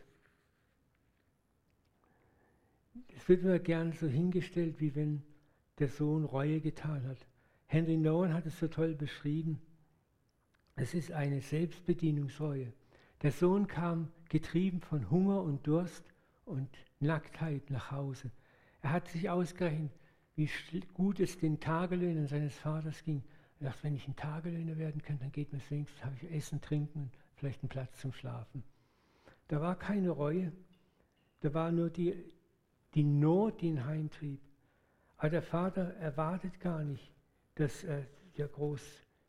Es 3.15 3.29
wird 3.29 3.43
immer 3.43 3.59
gern 3.59 3.93
so 3.93 4.07
hingestellt, 4.07 4.81
wie 4.81 4.95
wenn 4.95 5.23
der 5.81 5.89
Sohn 5.89 6.25
Reue 6.25 6.63
getan 6.63 7.07
hat. 7.09 7.19
Henry 7.67 7.99
Nowen 7.99 8.33
hat 8.33 8.47
es 8.47 8.59
so 8.59 8.69
toll 8.69 8.95
beschrieben. 8.95 9.61
Es 10.77 10.95
ist 10.95 11.13
eine 11.13 11.43
Selbstbedienungsreue. 11.43 12.73
Der 13.21 13.33
Sohn 13.33 13.67
kam 13.67 14.11
getrieben 14.31 14.81
von 14.81 15.11
Hunger 15.11 15.43
und 15.43 15.67
Durst 15.67 16.05
und 16.47 16.71
Nacktheit 17.01 17.69
nach 17.69 17.91
Hause. 17.91 18.31
Er 18.81 18.93
hat 18.93 19.09
sich 19.09 19.29
ausgerechnet, 19.29 19.93
wie 20.37 20.49
gut 20.95 21.21
es 21.21 21.37
den 21.37 21.61
Tagelöhnern 21.61 22.29
seines 22.29 22.57
Vaters 22.57 23.05
ging. 23.05 23.23
Sagt, 23.63 23.85
wenn 23.85 23.95
ich 23.95 24.09
ein 24.09 24.17
Tagelöhner 24.17 24.77
werden 24.77 25.03
könnte, 25.03 25.23
dann 25.23 25.33
geht 25.33 25.53
mir 25.53 25.61
wenigstens, 25.71 26.05
habe 26.05 26.17
ich 26.17 26.31
Essen, 26.33 26.61
Trinken, 26.61 27.11
vielleicht 27.37 27.63
einen 27.63 27.69
Platz 27.69 28.01
zum 28.01 28.13
Schlafen. 28.13 28.65
Da 29.49 29.61
war 29.61 29.77
keine 29.77 30.11
Reue, 30.11 30.53
da 31.41 31.53
war 31.55 31.71
nur 31.71 31.91
die, 31.91 32.15
die 32.95 33.05
Not, 33.05 33.61
die 33.61 33.69
ihn 33.69 33.85
heimtrieb. 33.85 34.41
Aber 35.17 35.31
der 35.31 35.43
Vater 35.43 35.95
erwartet 35.95 36.61
gar 36.61 36.83
nicht, 36.83 37.13
dass 37.55 37.85
er 37.85 38.07
ja 38.35 38.47
groß 38.47 38.83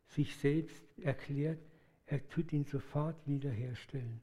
sich 0.08 0.36
selbst 0.36 0.82
erklärt, 0.98 1.58
er 2.06 2.26
tut 2.28 2.52
ihn 2.52 2.64
sofort 2.64 3.16
wiederherstellen. 3.26 4.20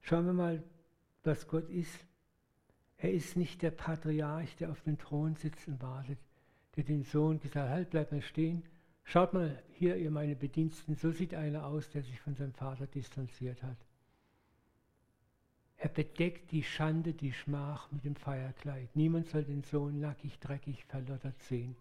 Schauen 0.00 0.26
wir 0.26 0.32
mal, 0.32 0.62
was 1.24 1.46
Gott 1.46 1.68
ist. 1.70 2.06
Er 2.98 3.12
ist 3.12 3.36
nicht 3.36 3.62
der 3.62 3.70
Patriarch, 3.70 4.56
der 4.56 4.70
auf 4.70 4.80
dem 4.82 4.98
Thron 4.98 5.34
sitzt 5.34 5.66
und 5.68 5.80
wartet, 5.80 6.18
der 6.76 6.84
den 6.84 7.02
Sohn 7.04 7.40
gesagt 7.40 7.68
hat, 7.68 7.74
halt, 7.74 7.90
bleib 7.90 8.12
mal 8.12 8.22
stehen, 8.22 8.62
Schaut 9.04 9.32
mal 9.32 9.62
hier, 9.72 9.96
ihr 9.96 10.10
meine 10.10 10.36
Bediensteten, 10.36 10.94
so 10.94 11.10
sieht 11.10 11.34
einer 11.34 11.66
aus, 11.66 11.90
der 11.90 12.02
sich 12.02 12.20
von 12.20 12.34
seinem 12.34 12.54
Vater 12.54 12.86
distanziert 12.86 13.62
hat. 13.62 13.76
Er 15.76 15.88
bedeckt 15.88 16.52
die 16.52 16.62
Schande, 16.62 17.12
die 17.12 17.32
Schmach 17.32 17.90
mit 17.90 18.04
dem 18.04 18.14
Feierkleid. 18.14 18.94
Niemand 18.94 19.28
soll 19.28 19.42
den 19.42 19.64
Sohn 19.64 19.98
nackig, 19.98 20.38
dreckig, 20.38 20.84
verlottert 20.84 21.42
sehen. 21.42 21.74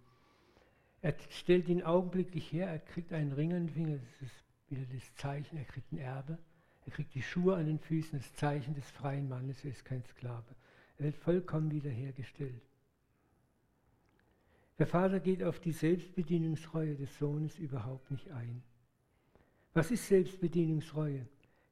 Er 1.04 1.16
stellt 1.30 1.68
ihn 1.68 1.84
augenblicklich 1.84 2.52
her, 2.52 2.68
er 2.68 2.80
kriegt 2.80 3.14
einen 3.14 3.32
Ring 3.32 3.54
an 3.54 3.68
den 3.68 3.74
Finger, 3.74 3.98
das 3.98 4.30
ist 4.30 4.44
wieder 4.70 4.86
das 4.92 5.16
Zeichen, 5.16 5.58
er 5.58 5.66
kriegt 5.66 5.92
ein 5.92 6.00
Erbe. 6.00 6.38
Er 6.86 6.92
kriegt 6.92 7.14
die 7.14 7.22
Schuhe 7.22 7.56
an 7.56 7.68
den 7.68 7.80
Füßen, 7.80 8.18
das 8.18 8.34
Zeichen 8.34 8.74
des 8.74 8.90
freien 8.90 9.30
Mannes, 9.30 9.64
er 9.64 9.72
ist 9.72 9.86
kein 9.86 10.04
Sklave. 10.04 10.56
Er 10.98 11.06
wird 11.06 11.16
vollkommen 11.16 11.72
wiederhergestellt. 11.72 12.62
Der 14.82 14.88
Vater 14.88 15.20
geht 15.20 15.44
auf 15.44 15.60
die 15.60 15.74
Selbstbedienungsreue 15.74 16.96
des 16.96 17.16
Sohnes 17.20 17.60
überhaupt 17.60 18.10
nicht 18.10 18.32
ein. 18.32 18.64
Was 19.76 19.92
ist 19.92 20.08
Selbstbedienungsreue? 20.08 21.28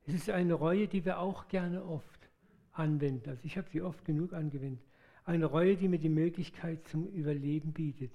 Es 0.06 0.14
ist 0.14 0.30
eine 0.30 0.54
Reue, 0.54 0.88
die 0.88 1.04
wir 1.04 1.18
auch 1.18 1.48
gerne 1.48 1.84
oft 1.84 2.30
anwenden. 2.72 3.28
Also 3.28 3.42
ich 3.46 3.58
habe 3.58 3.68
sie 3.72 3.82
oft 3.82 4.06
genug 4.06 4.34
angewendet. 4.34 4.86
Eine 5.26 5.46
Reue, 5.46 5.76
die 5.76 5.88
mir 5.88 5.98
die 5.98 6.08
Möglichkeit 6.08 6.88
zum 6.88 7.08
Überleben 7.08 7.74
bietet. 7.74 8.12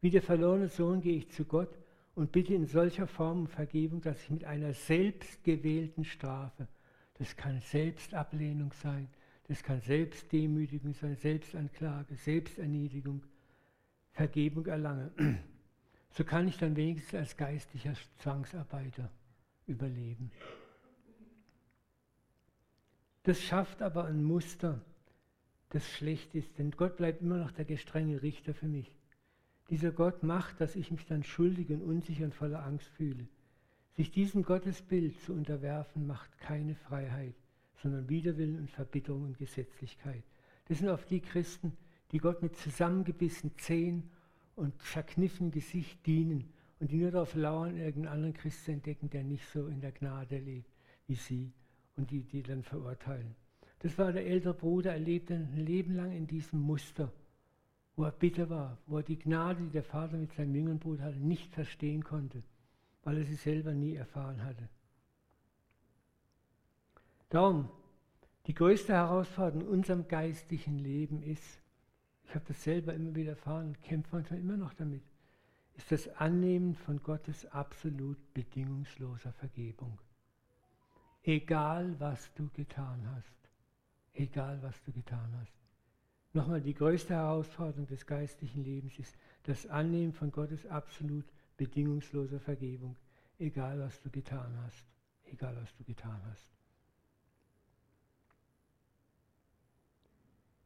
Wie 0.00 0.08
der 0.08 0.22
verlorene 0.22 0.68
Sohn 0.68 1.02
gehe 1.02 1.18
ich 1.18 1.28
zu 1.28 1.44
Gott 1.44 1.78
und 2.14 2.32
bitte 2.32 2.54
in 2.54 2.64
solcher 2.64 3.06
Form 3.06 3.40
um 3.40 3.46
Vergebung, 3.46 4.00
dass 4.00 4.22
ich 4.22 4.30
mit 4.30 4.46
einer 4.46 4.72
selbstgewählten 4.72 6.02
Strafe 6.02 6.66
Das 7.18 7.36
kann 7.36 7.60
Selbstablehnung 7.60 8.72
sein, 8.82 9.06
das 9.48 9.62
kann 9.62 9.82
Selbstdemütigung 9.82 10.94
sein, 10.94 11.14
Selbstanklage, 11.16 12.16
Selbsterniedrigung, 12.16 13.22
Vergebung 14.14 14.66
erlangen. 14.66 15.38
So 16.10 16.24
kann 16.24 16.46
ich 16.46 16.56
dann 16.56 16.76
wenigstens 16.76 17.14
als 17.14 17.36
geistlicher 17.36 17.94
Zwangsarbeiter 18.18 19.10
überleben. 19.66 20.30
Das 23.24 23.42
schafft 23.42 23.82
aber 23.82 24.04
ein 24.04 24.22
Muster, 24.22 24.80
das 25.70 25.88
schlecht 25.90 26.34
ist, 26.34 26.58
denn 26.58 26.70
Gott 26.70 26.96
bleibt 26.96 27.22
immer 27.22 27.38
noch 27.38 27.50
der 27.50 27.64
gestrenge 27.64 28.22
Richter 28.22 28.54
für 28.54 28.68
mich. 28.68 28.94
Dieser 29.70 29.90
Gott 29.90 30.22
macht, 30.22 30.60
dass 30.60 30.76
ich 30.76 30.90
mich 30.90 31.06
dann 31.06 31.24
schuldig 31.24 31.70
und 31.70 31.82
unsicher 31.82 32.26
und 32.26 32.34
voller 32.34 32.64
Angst 32.64 32.86
fühle. 32.86 33.26
Sich 33.96 34.12
diesem 34.12 34.44
Gottesbild 34.44 35.18
zu 35.22 35.32
unterwerfen, 35.32 36.06
macht 36.06 36.38
keine 36.38 36.74
Freiheit, 36.74 37.34
sondern 37.82 38.08
Widerwillen 38.08 38.58
und 38.58 38.70
Verbitterung 38.70 39.24
und 39.24 39.38
Gesetzlichkeit. 39.38 40.22
Das 40.68 40.78
sind 40.78 40.88
oft 40.88 41.10
die 41.10 41.20
Christen, 41.20 41.76
die 42.12 42.18
Gott 42.18 42.42
mit 42.42 42.56
zusammengebissenen 42.56 43.56
Zehen 43.58 44.10
und 44.56 44.74
verkniffenem 44.82 45.50
Gesicht 45.50 46.06
dienen 46.06 46.52
und 46.80 46.90
die 46.90 46.98
nur 46.98 47.10
darauf 47.10 47.34
lauern, 47.34 47.76
irgendeinen 47.76 48.14
anderen 48.14 48.34
Christ 48.34 48.64
zu 48.64 48.72
entdecken, 48.72 49.10
der 49.10 49.24
nicht 49.24 49.46
so 49.48 49.66
in 49.66 49.80
der 49.80 49.92
Gnade 49.92 50.38
lebt 50.38 50.74
wie 51.06 51.14
sie 51.14 51.52
und 51.96 52.10
die, 52.10 52.22
die 52.22 52.42
dann 52.42 52.62
verurteilen. 52.62 53.34
Das 53.80 53.98
war 53.98 54.12
der 54.12 54.26
ältere 54.26 54.54
Bruder, 54.54 54.92
er 54.92 54.98
lebte 54.98 55.34
ein 55.34 55.56
Leben 55.56 55.94
lang 55.94 56.12
in 56.12 56.26
diesem 56.26 56.60
Muster, 56.60 57.12
wo 57.96 58.04
er 58.04 58.12
bitter 58.12 58.48
war, 58.48 58.78
wo 58.86 58.98
er 58.98 59.02
die 59.02 59.18
Gnade, 59.18 59.62
die 59.62 59.70
der 59.70 59.82
Vater 59.82 60.16
mit 60.16 60.32
seinem 60.32 60.54
jüngeren 60.54 60.78
Bruder 60.78 61.04
hatte, 61.04 61.18
nicht 61.18 61.52
verstehen 61.52 62.02
konnte, 62.02 62.42
weil 63.02 63.18
er 63.18 63.24
sie 63.24 63.34
selber 63.34 63.74
nie 63.74 63.94
erfahren 63.94 64.42
hatte. 64.42 64.68
Darum, 67.28 67.68
die 68.46 68.54
größte 68.54 68.92
Herausforderung 68.92 69.62
in 69.62 69.68
unserem 69.68 70.08
geistlichen 70.08 70.78
Leben 70.78 71.22
ist, 71.22 71.60
ich 72.26 72.34
habe 72.34 72.44
das 72.46 72.62
selber 72.62 72.94
immer 72.94 73.14
wieder 73.14 73.30
erfahren 73.30 73.68
und 73.68 73.82
kämpfe 73.82 74.16
manchmal 74.16 74.40
immer 74.40 74.56
noch 74.56 74.74
damit, 74.74 75.02
ist 75.76 75.90
das 75.90 76.08
Annehmen 76.16 76.74
von 76.74 77.02
Gottes 77.02 77.46
absolut 77.46 78.18
bedingungsloser 78.32 79.32
Vergebung. 79.32 79.98
Egal, 81.22 81.98
was 81.98 82.32
du 82.34 82.48
getan 82.50 83.08
hast. 83.14 83.34
Egal, 84.12 84.62
was 84.62 84.80
du 84.84 84.92
getan 84.92 85.34
hast. 85.40 85.52
Nochmal, 86.32 86.60
die 86.60 86.74
größte 86.74 87.14
Herausforderung 87.14 87.86
des 87.86 88.06
geistlichen 88.06 88.64
Lebens 88.64 88.98
ist 88.98 89.16
das 89.44 89.66
Annehmen 89.66 90.12
von 90.12 90.30
Gottes 90.30 90.66
absolut 90.66 91.24
bedingungsloser 91.56 92.40
Vergebung. 92.40 92.96
Egal, 93.38 93.78
was 93.80 94.00
du 94.00 94.10
getan 94.10 94.56
hast. 94.64 94.84
Egal, 95.24 95.56
was 95.56 95.74
du 95.76 95.84
getan 95.84 96.20
hast. 96.30 96.48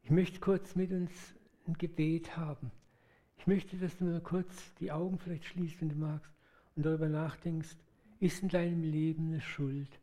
Ich 0.02 0.10
möchte 0.10 0.40
kurz 0.40 0.74
mit 0.74 0.90
uns 0.90 1.10
ein 1.68 1.78
Gebet 1.78 2.36
haben. 2.36 2.70
Ich 3.38 3.46
möchte, 3.46 3.76
dass 3.76 3.96
du 3.96 4.04
nur 4.04 4.20
kurz 4.20 4.74
die 4.80 4.90
Augen 4.90 5.18
vielleicht 5.18 5.44
schließt, 5.44 5.80
wenn 5.80 5.90
du 5.90 5.96
magst, 5.96 6.32
und 6.74 6.84
darüber 6.84 7.08
nachdenkst, 7.08 7.76
ist 8.20 8.42
in 8.42 8.48
deinem 8.48 8.82
Leben 8.82 9.28
eine 9.28 9.40
Schuld, 9.40 10.00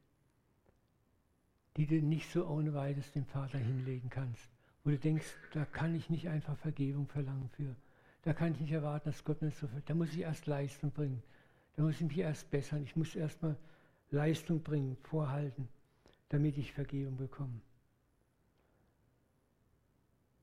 die 1.78 1.86
du 1.86 1.95
nicht 1.95 2.32
so 2.32 2.47
ohne 2.47 2.73
weiteres 2.73 3.12
dem 3.12 3.25
Vater 3.25 3.58
hinlegen 3.58 4.10
kannst. 4.10 4.49
Wo 4.84 4.91
du 4.91 4.97
denkst, 4.97 5.25
da 5.54 5.65
kann 5.65 5.95
ich 5.95 6.10
nicht 6.10 6.30
einfach 6.30 6.56
Vergebung 6.58 7.08
verlangen 7.08 7.49
für. 7.49 7.75
Da 8.23 8.34
kann 8.34 8.54
ich 8.54 8.62
nicht 8.62 8.71
erwarten, 8.71 9.10
dass 9.10 9.23
Gott 9.23 9.41
mir 9.41 9.51
so 9.51 9.67
viel. 9.67 9.82
Da 9.86 9.93
muss 9.93 10.13
ich 10.13 10.19
erst 10.19 10.45
Leistung 10.47 10.91
bringen. 10.91 11.21
Da 11.75 11.84
muss 11.84 11.95
ich 11.95 12.08
mich 12.08 12.17
erst 12.17 12.49
bessern. 12.51 12.84
Ich 12.84 12.95
muss 12.95 13.15
erstmal 13.15 13.58
Leistung 14.12 14.62
bringen, 14.62 14.97
vorhalten, 15.04 15.67
damit 16.30 16.58
ich 16.58 16.71
Vergebung 16.71 17.17
bekomme. 17.17 17.60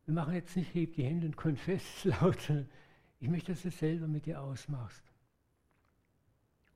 Wir 0.06 0.14
machen 0.14 0.34
jetzt 0.34 0.56
nicht, 0.56 0.74
heb 0.74 0.94
die 0.94 1.04
Hände 1.04 1.26
und 1.26 1.36
konfess 1.36 2.04
laut, 2.04 2.52
ich 3.20 3.28
möchte, 3.28 3.52
dass 3.52 3.62
du 3.62 3.68
es 3.68 3.78
selber 3.78 4.08
mit 4.08 4.26
dir 4.26 4.42
ausmachst. 4.42 5.04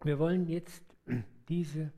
Wir 0.02 0.18
wollen 0.18 0.46
jetzt 0.46 0.84
diese 1.48 1.92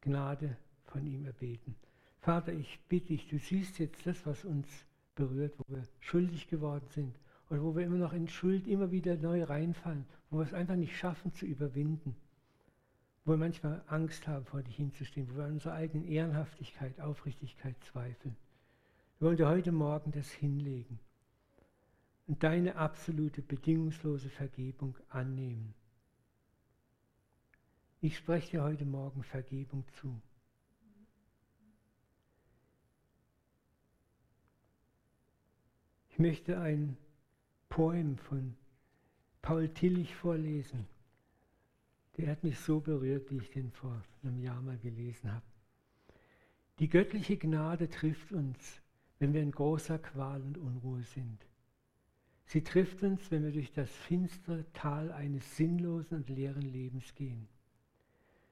Gnade 0.00 0.56
von 0.84 1.06
ihm 1.06 1.24
erbeten. 1.24 1.76
Vater, 2.20 2.52
ich 2.52 2.80
bitte 2.88 3.08
dich, 3.08 3.28
du 3.28 3.38
siehst 3.38 3.78
jetzt 3.78 4.04
das, 4.06 4.26
was 4.26 4.44
uns 4.44 4.66
berührt, 5.14 5.54
wo 5.58 5.64
wir 5.68 5.84
schuldig 6.00 6.48
geworden 6.48 6.86
sind 6.88 7.14
oder 7.50 7.62
wo 7.62 7.76
wir 7.76 7.84
immer 7.84 7.98
noch 7.98 8.12
in 8.12 8.28
Schuld 8.28 8.66
immer 8.66 8.90
wieder 8.90 9.16
neu 9.16 9.44
reinfallen, 9.44 10.04
wo 10.30 10.38
wir 10.38 10.44
es 10.44 10.52
einfach 10.52 10.74
nicht 10.74 10.96
schaffen 10.96 11.32
zu 11.32 11.46
überwinden, 11.46 12.16
wo 13.24 13.32
wir 13.32 13.38
manchmal 13.38 13.82
Angst 13.86 14.26
haben, 14.26 14.44
vor 14.44 14.62
dich 14.62 14.76
hinzustehen, 14.76 15.28
wo 15.30 15.36
wir 15.36 15.44
an 15.44 15.52
unserer 15.52 15.74
eigenen 15.74 16.08
Ehrenhaftigkeit, 16.08 17.00
Aufrichtigkeit 17.00 17.76
zweifeln. 17.84 18.36
Wir 19.18 19.28
wollen 19.28 19.36
dir 19.38 19.48
heute 19.48 19.72
Morgen 19.72 20.12
das 20.12 20.30
hinlegen 20.30 20.98
und 22.26 22.42
deine 22.42 22.76
absolute, 22.76 23.40
bedingungslose 23.40 24.28
Vergebung 24.28 24.94
annehmen. 25.08 25.74
Ich 28.02 28.18
spreche 28.18 28.50
dir 28.50 28.62
heute 28.62 28.84
Morgen 28.84 29.22
Vergebung 29.22 29.84
zu. 30.00 30.20
Ich 36.10 36.18
möchte 36.18 36.60
ein 36.60 36.98
Poem 37.70 38.18
von 38.18 38.54
Paul 39.40 39.70
Tillich 39.70 40.14
vorlesen. 40.14 40.86
Der 42.18 42.30
hat 42.30 42.44
mich 42.44 42.58
so 42.58 42.80
berührt, 42.80 43.30
wie 43.30 43.38
ich 43.38 43.50
den 43.50 43.70
vor 43.72 44.02
einem 44.22 44.38
Jahr 44.40 44.60
mal 44.60 44.78
gelesen 44.78 45.32
habe. 45.32 45.46
Die 46.80 46.88
göttliche 46.90 47.38
Gnade 47.38 47.88
trifft 47.88 48.32
uns, 48.32 48.82
wenn 49.18 49.32
wir 49.32 49.42
in 49.42 49.52
großer 49.52 49.98
Qual 49.98 50.42
und 50.42 50.58
Unruhe 50.58 51.02
sind. 51.02 51.46
Sie 52.44 52.62
trifft 52.62 53.02
uns, 53.02 53.30
wenn 53.30 53.44
wir 53.44 53.52
durch 53.52 53.72
das 53.72 53.90
finstere 53.90 54.64
Tal 54.72 55.10
eines 55.10 55.56
sinnlosen 55.56 56.18
und 56.18 56.28
leeren 56.28 56.62
Lebens 56.62 57.14
gehen. 57.14 57.48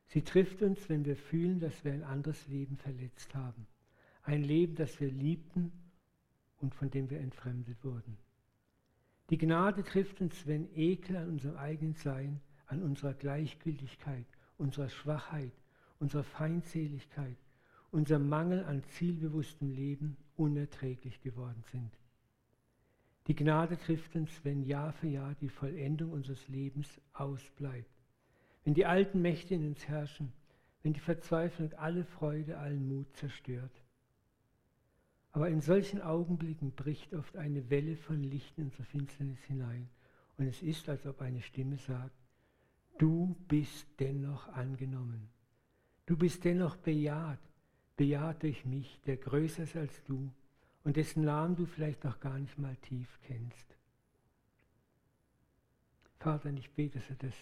Sie 0.08 0.22
trifft 0.22 0.62
uns, 0.62 0.88
wenn 0.88 1.04
wir 1.04 1.16
fühlen, 1.16 1.60
dass 1.60 1.84
wir 1.84 1.92
ein 1.92 2.02
anderes 2.02 2.46
Leben 2.48 2.76
verletzt 2.76 3.34
haben. 3.34 3.66
Ein 4.22 4.42
Leben, 4.42 4.74
das 4.74 5.00
wir 5.00 5.10
liebten 5.10 5.72
und 6.60 6.74
von 6.74 6.90
dem 6.90 7.10
wir 7.10 7.20
entfremdet 7.20 7.82
wurden. 7.84 8.16
Die 9.30 9.38
Gnade 9.38 9.84
trifft 9.84 10.20
uns, 10.20 10.46
wenn 10.46 10.68
Ekel 10.74 11.16
an 11.16 11.28
unserem 11.28 11.56
eigenen 11.56 11.94
Sein, 11.94 12.40
an 12.66 12.82
unserer 12.82 13.14
Gleichgültigkeit, 13.14 14.26
unserer 14.58 14.88
Schwachheit, 14.88 15.52
unserer 15.98 16.24
Feindseligkeit, 16.24 17.36
unserem 17.90 18.28
Mangel 18.28 18.64
an 18.64 18.82
zielbewusstem 18.84 19.70
Leben 19.70 20.16
unerträglich 20.36 21.20
geworden 21.22 21.62
sind. 21.70 21.90
Die 23.26 23.34
Gnade 23.34 23.78
trifft 23.78 24.14
uns, 24.16 24.30
wenn 24.44 24.62
Jahr 24.62 24.92
für 24.92 25.08
Jahr 25.08 25.34
die 25.40 25.48
Vollendung 25.48 26.12
unseres 26.12 26.46
Lebens 26.48 27.00
ausbleibt 27.14 27.94
wenn 28.64 28.74
die 28.74 28.86
alten 28.86 29.20
Mächte 29.20 29.54
in 29.54 29.66
uns 29.66 29.86
herrschen, 29.86 30.32
wenn 30.82 30.94
die 30.94 31.00
Verzweiflung 31.00 31.72
alle 31.74 32.04
Freude, 32.04 32.58
allen 32.58 32.88
Mut 32.88 33.14
zerstört. 33.16 33.82
Aber 35.32 35.48
in 35.48 35.60
solchen 35.60 36.00
Augenblicken 36.00 36.72
bricht 36.72 37.14
oft 37.14 37.36
eine 37.36 37.68
Welle 37.70 37.96
von 37.96 38.22
Licht 38.22 38.56
in 38.56 38.64
unsere 38.64 38.84
Finsternis 38.84 39.42
hinein 39.44 39.88
und 40.38 40.46
es 40.46 40.62
ist, 40.62 40.88
als 40.88 41.06
ob 41.06 41.20
eine 41.20 41.42
Stimme 41.42 41.76
sagt, 41.76 42.16
du 42.98 43.36
bist 43.48 43.86
dennoch 43.98 44.48
angenommen, 44.48 45.28
du 46.06 46.16
bist 46.16 46.44
dennoch 46.44 46.76
bejaht, 46.76 47.40
bejaht 47.96 48.42
durch 48.42 48.64
mich, 48.64 49.00
der 49.06 49.16
größer 49.16 49.64
ist 49.64 49.76
als 49.76 50.02
du 50.04 50.30
und 50.84 50.96
dessen 50.96 51.24
Namen 51.24 51.56
du 51.56 51.66
vielleicht 51.66 52.04
noch 52.04 52.20
gar 52.20 52.38
nicht 52.38 52.58
mal 52.58 52.76
tief 52.76 53.08
kennst. 53.26 53.66
Vater, 56.18 56.50
ich 56.52 56.70
bete, 56.70 56.98
dass 56.98 57.10
er 57.10 57.16
das 57.16 57.34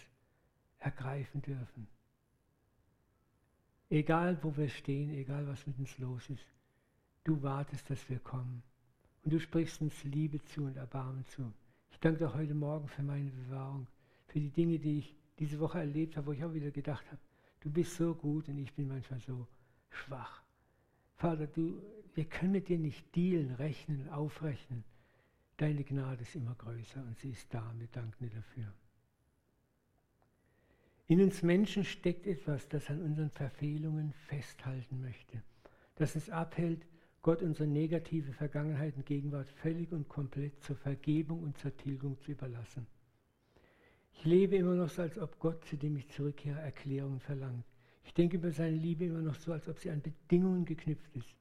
ergreifen 0.79 1.41
dürfen. 1.41 1.87
Egal, 3.89 4.37
wo 4.41 4.55
wir 4.57 4.69
stehen, 4.69 5.09
egal, 5.11 5.47
was 5.47 5.65
mit 5.67 5.79
uns 5.79 5.97
los 5.97 6.29
ist, 6.29 6.45
du 7.23 7.41
wartest, 7.41 7.89
dass 7.89 8.09
wir 8.09 8.19
kommen. 8.19 8.61
Und 9.23 9.31
du 9.31 9.39
sprichst 9.39 9.81
uns 9.81 10.03
Liebe 10.03 10.43
zu 10.43 10.63
und 10.65 10.75
Erbarmen 10.75 11.25
zu. 11.27 11.53
Ich 11.91 11.99
danke 11.99 12.19
dir 12.19 12.33
heute 12.33 12.53
Morgen 12.53 12.87
für 12.87 13.03
meine 13.03 13.29
Bewahrung, 13.29 13.87
für 14.27 14.39
die 14.39 14.49
Dinge, 14.49 14.79
die 14.79 14.99
ich 14.99 15.15
diese 15.39 15.59
Woche 15.59 15.79
erlebt 15.79 16.17
habe, 16.17 16.27
wo 16.27 16.31
ich 16.33 16.43
auch 16.43 16.53
wieder 16.53 16.71
gedacht 16.71 17.05
habe, 17.07 17.21
du 17.61 17.71
bist 17.71 17.95
so 17.95 18.13
gut 18.13 18.49
und 18.49 18.57
ich 18.57 18.73
bin 18.73 18.87
manchmal 18.87 19.19
so 19.21 19.47
schwach. 19.95 20.41
Vater, 21.15 21.47
du, 21.47 21.81
wir 22.15 22.25
können 22.25 22.51
mit 22.51 22.67
dir 22.69 22.77
nicht 22.77 23.15
dealen, 23.15 23.55
rechnen, 23.55 24.09
aufrechnen. 24.09 24.83
Deine 25.57 25.83
Gnade 25.83 26.21
ist 26.21 26.35
immer 26.35 26.55
größer 26.55 27.01
und 27.01 27.17
sie 27.19 27.29
ist 27.29 27.53
da. 27.53 27.73
Wir 27.77 27.87
danken 27.87 28.25
dir 28.25 28.35
dafür. 28.35 28.73
In 31.07 31.21
uns 31.21 31.43
Menschen 31.43 31.83
steckt 31.83 32.25
etwas, 32.27 32.67
das 32.69 32.89
an 32.89 33.01
unseren 33.01 33.29
Verfehlungen 33.29 34.13
festhalten 34.27 35.01
möchte, 35.01 35.43
das 35.95 36.15
es 36.15 36.29
abhält, 36.29 36.85
Gott 37.21 37.41
unsere 37.41 37.67
negative 37.67 38.33
Vergangenheit 38.33 38.95
und 38.97 39.05
Gegenwart 39.05 39.47
völlig 39.47 39.91
und 39.91 40.09
komplett 40.09 40.61
zur 40.61 40.75
Vergebung 40.75 41.41
und 41.41 41.57
zur 41.57 41.75
Tilgung 41.77 42.19
zu 42.19 42.31
überlassen. 42.31 42.85
Ich 44.13 44.25
lebe 44.25 44.55
immer 44.57 44.75
noch 44.75 44.89
so, 44.89 45.01
als 45.01 45.17
ob 45.17 45.39
Gott, 45.39 45.63
zu 45.65 45.77
dem 45.77 45.95
ich 45.97 46.09
zurückkehre, 46.09 46.59
Erklärungen 46.59 47.19
verlangt. 47.19 47.65
Ich 48.03 48.13
denke 48.13 48.37
über 48.37 48.51
seine 48.51 48.75
Liebe 48.75 49.05
immer 49.05 49.21
noch 49.21 49.35
so, 49.35 49.53
als 49.53 49.67
ob 49.67 49.79
sie 49.79 49.89
an 49.89 50.01
Bedingungen 50.01 50.65
geknüpft 50.65 51.15
ist. 51.15 51.35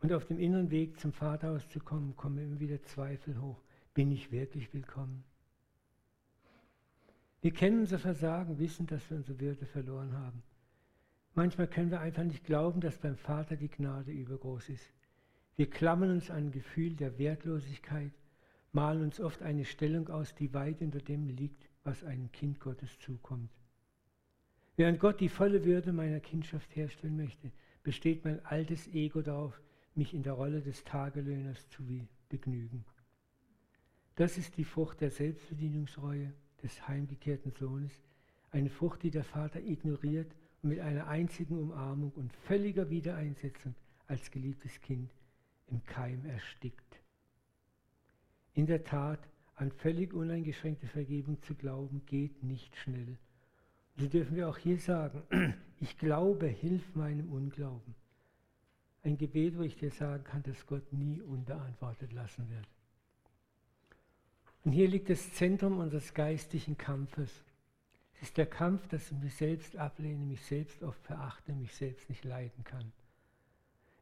Und 0.00 0.12
auf 0.12 0.26
dem 0.26 0.38
inneren 0.38 0.70
Weg 0.70 0.98
zum 1.00 1.12
Vaterhaus 1.12 1.68
zu 1.68 1.80
kommen, 1.80 2.16
kommen 2.16 2.38
immer 2.38 2.60
wieder 2.60 2.82
Zweifel 2.82 3.40
hoch. 3.40 3.62
Bin 3.94 4.10
ich 4.10 4.32
wirklich 4.32 4.72
willkommen? 4.74 5.24
Wir 7.40 7.52
kennen 7.52 7.80
unser 7.80 7.98
Versagen, 7.98 8.58
wissen, 8.58 8.86
dass 8.86 9.08
wir 9.10 9.18
unsere 9.18 9.38
Würde 9.38 9.66
verloren 9.66 10.12
haben. 10.14 10.42
Manchmal 11.34 11.66
können 11.66 11.90
wir 11.90 12.00
einfach 12.00 12.24
nicht 12.24 12.44
glauben, 12.44 12.80
dass 12.80 12.98
beim 12.98 13.16
Vater 13.16 13.56
die 13.56 13.68
Gnade 13.68 14.12
übergroß 14.12 14.68
ist. 14.68 14.92
Wir 15.56 15.68
klammern 15.68 16.10
uns 16.10 16.30
an 16.30 16.46
ein 16.46 16.52
Gefühl 16.52 16.96
der 16.96 17.18
Wertlosigkeit, 17.18 18.12
malen 18.72 19.02
uns 19.02 19.20
oft 19.20 19.42
eine 19.42 19.64
Stellung 19.64 20.08
aus, 20.08 20.34
die 20.34 20.52
weit 20.54 20.80
unter 20.80 21.00
dem 21.00 21.28
liegt, 21.28 21.68
was 21.82 22.02
einem 22.02 22.30
Kind 22.32 22.60
Gottes 22.60 22.98
zukommt. 22.98 23.50
Während 24.76 24.98
Gott 24.98 25.20
die 25.20 25.28
volle 25.28 25.64
Würde 25.64 25.92
meiner 25.92 26.20
Kindschaft 26.20 26.74
herstellen 26.74 27.16
möchte, 27.16 27.52
besteht 27.82 28.24
mein 28.24 28.44
altes 28.44 28.88
Ego 28.88 29.22
darauf, 29.22 29.60
mich 29.94 30.14
in 30.14 30.24
der 30.24 30.32
Rolle 30.32 30.60
des 30.60 30.82
Tagelöhners 30.82 31.68
zu 31.68 31.84
begnügen. 32.28 32.84
Das 34.16 34.38
ist 34.38 34.56
die 34.56 34.64
Frucht 34.64 35.00
der 35.00 35.10
Selbstbedienungsreue 35.10 36.32
des 36.62 36.88
heimgekehrten 36.88 37.52
Sohnes, 37.52 37.92
eine 38.50 38.70
Frucht, 38.70 39.02
die 39.02 39.10
der 39.10 39.24
Vater 39.24 39.60
ignoriert 39.60 40.34
und 40.62 40.70
mit 40.70 40.80
einer 40.80 41.08
einzigen 41.08 41.58
Umarmung 41.58 42.12
und 42.12 42.32
völliger 42.32 42.90
Wiedereinsetzung 42.90 43.74
als 44.06 44.30
geliebtes 44.30 44.80
Kind 44.80 45.10
im 45.66 45.84
Keim 45.84 46.24
erstickt. 46.24 47.00
In 48.54 48.66
der 48.66 48.84
Tat, 48.84 49.28
an 49.56 49.70
völlig 49.72 50.12
uneingeschränkte 50.14 50.86
Vergebung 50.86 51.42
zu 51.42 51.54
glauben, 51.54 52.02
geht 52.06 52.42
nicht 52.42 52.76
schnell. 52.76 53.18
So 53.96 54.06
dürfen 54.06 54.36
wir 54.36 54.48
auch 54.48 54.58
hier 54.58 54.78
sagen, 54.78 55.22
ich 55.80 55.98
glaube, 55.98 56.46
hilf 56.46 56.94
meinem 56.94 57.32
Unglauben. 57.32 57.94
Ein 59.02 59.18
Gebet, 59.18 59.56
wo 59.58 59.62
ich 59.62 59.76
dir 59.76 59.90
sagen 59.90 60.24
kann, 60.24 60.42
dass 60.42 60.66
Gott 60.66 60.92
nie 60.92 61.20
unbeantwortet 61.20 62.12
lassen 62.12 62.48
wird. 62.50 62.66
Und 64.64 64.72
hier 64.72 64.88
liegt 64.88 65.10
das 65.10 65.32
Zentrum 65.34 65.78
unseres 65.78 66.14
geistlichen 66.14 66.78
Kampfes. 66.78 67.44
Es 68.14 68.28
ist 68.28 68.38
der 68.38 68.46
Kampf, 68.46 68.88
dass 68.88 69.10
ich 69.10 69.18
mich 69.18 69.34
selbst 69.34 69.76
ablehne, 69.76 70.24
mich 70.24 70.42
selbst 70.42 70.82
oft 70.82 71.02
verachte, 71.04 71.52
mich 71.52 71.74
selbst 71.74 72.08
nicht 72.08 72.24
leiden 72.24 72.64
kann. 72.64 72.92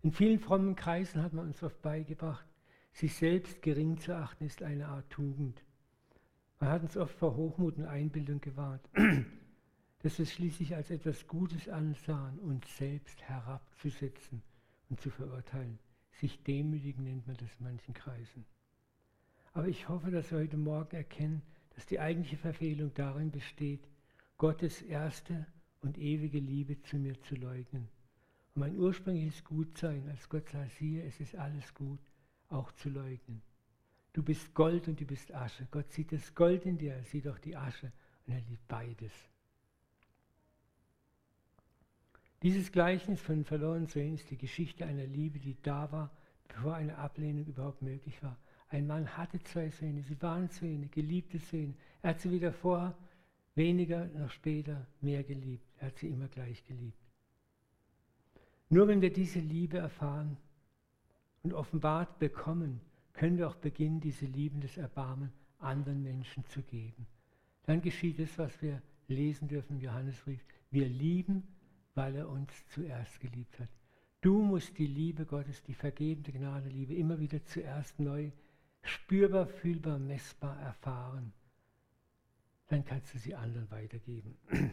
In 0.03 0.13
vielen 0.13 0.39
frommen 0.39 0.77
Kreisen 0.77 1.23
hat 1.23 1.33
man 1.33 1.47
uns 1.47 1.63
oft 1.63 1.81
beigebracht, 1.83 2.47
sich 2.93 3.15
selbst 3.15 3.63
gering 3.63 3.99
zu 3.99 4.15
achten 4.15 4.45
ist 4.45 4.63
eine 4.63 4.87
Art 4.89 5.09
Tugend. 5.11 5.63
Man 6.61 6.71
hat 6.71 6.83
uns 6.83 6.97
oft 6.97 7.15
vor 7.17 7.35
Hochmut 7.37 7.77
und 7.79 7.87
Einbildung 7.87 8.41
gewarnt, 8.41 8.83
dass 10.03 10.19
wir 10.19 10.25
es 10.25 10.33
schließlich 10.33 10.75
als 10.75 10.91
etwas 10.91 11.27
Gutes 11.27 11.69
ansahen, 11.69 12.39
uns 12.41 12.77
selbst 12.77 13.23
herabzusetzen 13.23 14.43
und 14.91 15.01
zu 15.01 15.11
verurteilen. 15.11 15.79
Sich 16.21 16.43
demütigen 16.43 17.05
nennt 17.05 17.27
man 17.27 17.37
das 17.37 17.51
in 17.59 17.65
manchen 17.65 17.95
Kreisen. 17.95 18.45
Aber 19.53 19.69
ich 19.69 19.89
hoffe, 19.89 20.11
dass 20.11 20.31
wir 20.31 20.39
heute 20.39 20.57
Morgen 20.57 20.97
erkennen, 20.97 21.43
dass 21.75 21.87
die 21.87 22.01
eigentliche 22.01 22.37
Verfehlung 22.37 22.93
darin 22.95 23.31
besteht, 23.31 23.89
Gottes 24.39 24.83
erste 24.83 25.47
und 25.81 25.99
ewige 25.99 26.39
Liebe 26.39 26.81
zu 26.83 26.97
mir 26.97 27.21
zu 27.23 27.35
leugnen. 27.37 27.89
Und 28.55 28.61
mein 28.61 28.77
ursprüngliches 28.77 29.45
Gutsein, 29.45 30.09
als 30.09 30.29
Gott 30.29 30.49
sagt, 30.49 30.73
siehe, 30.73 31.05
es 31.05 31.21
ist 31.21 31.37
alles 31.37 31.73
gut, 31.75 32.01
auch 32.49 32.73
zu 32.73 32.89
leugnen. 32.89 33.43
Du 34.13 34.23
bist 34.23 34.53
Gold 34.53 34.89
und 34.89 35.01
du 35.01 35.07
bist 35.07 35.33
Asche. 35.33 35.67
Gott 35.71 35.91
sieht 35.93 36.13
das 36.13 36.35
Gold 36.35 36.67
in 36.67 36.77
dir, 36.77 36.95
er 36.95 37.05
sieht 37.05 37.27
auch 37.29 37.39
die 37.39 37.57
Asche 37.57 37.93
und 38.27 38.35
er 38.35 38.41
liebt 38.41 38.67
beides. 38.69 39.13
Dieses 42.43 42.73
Gleichnis 42.73 43.21
von 43.21 43.45
verlorenen 43.45 43.87
Söhnen 43.87 44.15
ist 44.15 44.31
die 44.31 44.37
Geschichte 44.37 44.85
einer 44.85 45.07
Liebe, 45.07 45.39
die 45.39 45.57
da 45.63 45.91
war, 45.93 46.11
bevor 46.49 46.75
eine 46.75 46.99
Ablehnung 46.99 47.47
überhaupt 47.47 47.83
möglich 47.83 48.21
war. 48.23 48.37
Ein 48.69 48.87
Mann 48.87 49.17
hatte 49.17 49.41
zwei 49.45 49.71
Söhne, 49.71 50.03
sie 50.03 50.21
waren 50.23 50.49
Söhne, 50.49 50.89
geliebte 50.89 51.39
Söhne. 51.39 51.75
Er 52.03 52.11
hat 52.11 52.21
sie 52.21 52.31
weder 52.33 52.53
vorher, 52.53 52.97
weniger 53.55 54.07
noch 54.07 54.31
später 54.31 54.87
mehr 55.01 55.23
geliebt. 55.23 55.65
Er 55.79 55.89
hat 55.89 55.99
sie 55.99 56.09
immer 56.09 56.27
gleich 56.29 56.65
geliebt. 56.65 56.99
Nur 58.71 58.89
wenn 58.89 59.03
wir 59.03 59.13
diese 59.13 59.39
Liebe 59.39 59.79
erfahren 59.79 60.37
und 61.43 61.53
offenbart 61.53 62.19
bekommen, 62.19 62.81
können 63.13 63.39
wir 63.39 63.49
auch 63.49 63.57
beginnen, 63.57 64.01
diese 64.01 64.27
liebendes 64.27 64.79
Erbarmen 64.79 65.31
anderen 65.59 66.03
Menschen 66.03 66.45
zu 66.47 66.63
geben. 66.63 67.07
Dann 67.67 67.83
geschieht 67.83 68.19
es, 68.19 68.37
was 68.39 68.61
wir 68.63 68.83
lesen 69.07 69.47
dürfen 69.47 69.77
im 69.77 69.81
Johannesbrief. 69.81 70.41
Wir 70.71 70.89
lieben, 70.89 71.45
weil 71.95 72.17
er 72.17 72.29
uns 72.29 72.51
zuerst 72.69 73.21
geliebt 73.21 73.59
hat. 73.59 73.69
Du 74.21 74.41
musst 74.43 74.79
die 74.79 74.87
Liebe 74.87 75.27
Gottes, 75.27 75.63
die 75.63 75.75
vergebende 75.75 76.33
Gnade, 76.33 76.69
Liebe 76.69 76.95
immer 76.95 77.19
wieder 77.19 77.45
zuerst 77.45 77.99
neu 77.99 78.31
spürbar, 78.83 79.47
fühlbar, 79.47 79.99
messbar 79.99 80.59
erfahren. 80.61 81.33
Dann 82.69 82.85
kannst 82.85 83.13
du 83.15 83.19
sie 83.19 83.35
anderen 83.35 83.71
weitergeben. 83.71 84.37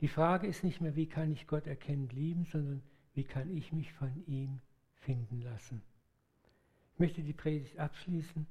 Die 0.00 0.08
Frage 0.08 0.46
ist 0.46 0.64
nicht 0.64 0.80
mehr, 0.80 0.96
wie 0.96 1.06
kann 1.06 1.30
ich 1.32 1.46
Gott 1.46 1.66
erkennen, 1.66 2.08
lieben, 2.08 2.44
sondern 2.44 2.82
wie 3.14 3.24
kann 3.24 3.54
ich 3.56 3.72
mich 3.72 3.92
von 3.92 4.24
ihm 4.26 4.60
finden 4.96 5.40
lassen. 5.40 5.82
Ich 6.92 6.98
möchte 6.98 7.22
die 7.22 7.32
Predigt 7.32 7.78
abschließen 7.78 8.46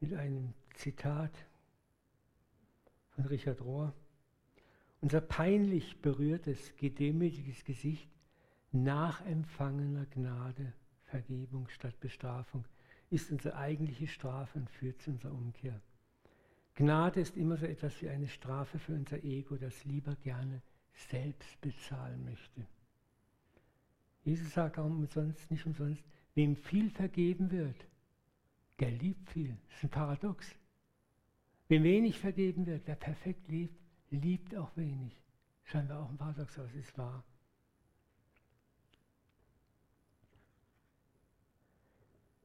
mit 0.00 0.14
einem 0.14 0.54
Zitat 0.74 1.32
von 3.10 3.26
Richard 3.26 3.60
Rohr. 3.60 3.94
Unser 5.00 5.20
peinlich 5.20 6.00
berührtes, 6.00 6.74
gedemütigtes 6.76 7.64
Gesicht 7.64 8.08
nach 8.72 9.24
empfangener 9.24 10.06
Gnade, 10.06 10.72
Vergebung 11.04 11.68
statt 11.68 11.98
Bestrafung, 12.00 12.64
ist 13.10 13.30
unsere 13.30 13.56
eigentliche 13.56 14.08
Strafe 14.08 14.58
und 14.58 14.70
führt 14.70 15.00
zu 15.00 15.10
unserer 15.10 15.32
Umkehr. 15.32 15.80
Gnade 16.74 17.20
ist 17.20 17.36
immer 17.36 17.56
so 17.56 17.66
etwas 17.66 18.00
wie 18.02 18.08
eine 18.08 18.28
Strafe 18.28 18.78
für 18.78 18.94
unser 18.94 19.22
Ego, 19.22 19.56
das 19.56 19.84
lieber 19.84 20.14
gerne 20.16 20.60
selbst 20.92 21.60
bezahlen 21.60 22.24
möchte. 22.24 22.66
Jesus 24.24 24.52
sagt 24.52 24.78
auch 24.78 24.86
umsonst, 24.86 25.50
nicht 25.50 25.64
umsonst, 25.66 26.02
wem 26.34 26.56
viel 26.56 26.90
vergeben 26.90 27.50
wird, 27.50 27.86
der 28.80 28.90
liebt 28.90 29.30
viel. 29.30 29.56
Das 29.68 29.76
ist 29.76 29.84
ein 29.84 29.90
Paradox. 29.90 30.54
Wem 31.68 31.82
wenig 31.84 32.18
vergeben 32.18 32.66
wird, 32.66 32.82
wer 32.86 32.96
perfekt 32.96 33.48
liebt, 33.48 33.80
liebt 34.10 34.54
auch 34.54 34.76
wenig. 34.76 35.22
Scheinbar 35.64 36.02
auch 36.02 36.08
ein 36.08 36.16
Paradox, 36.16 36.58
aber 36.58 36.68
es 36.68 36.74
ist 36.74 36.96
wahr. 36.98 37.24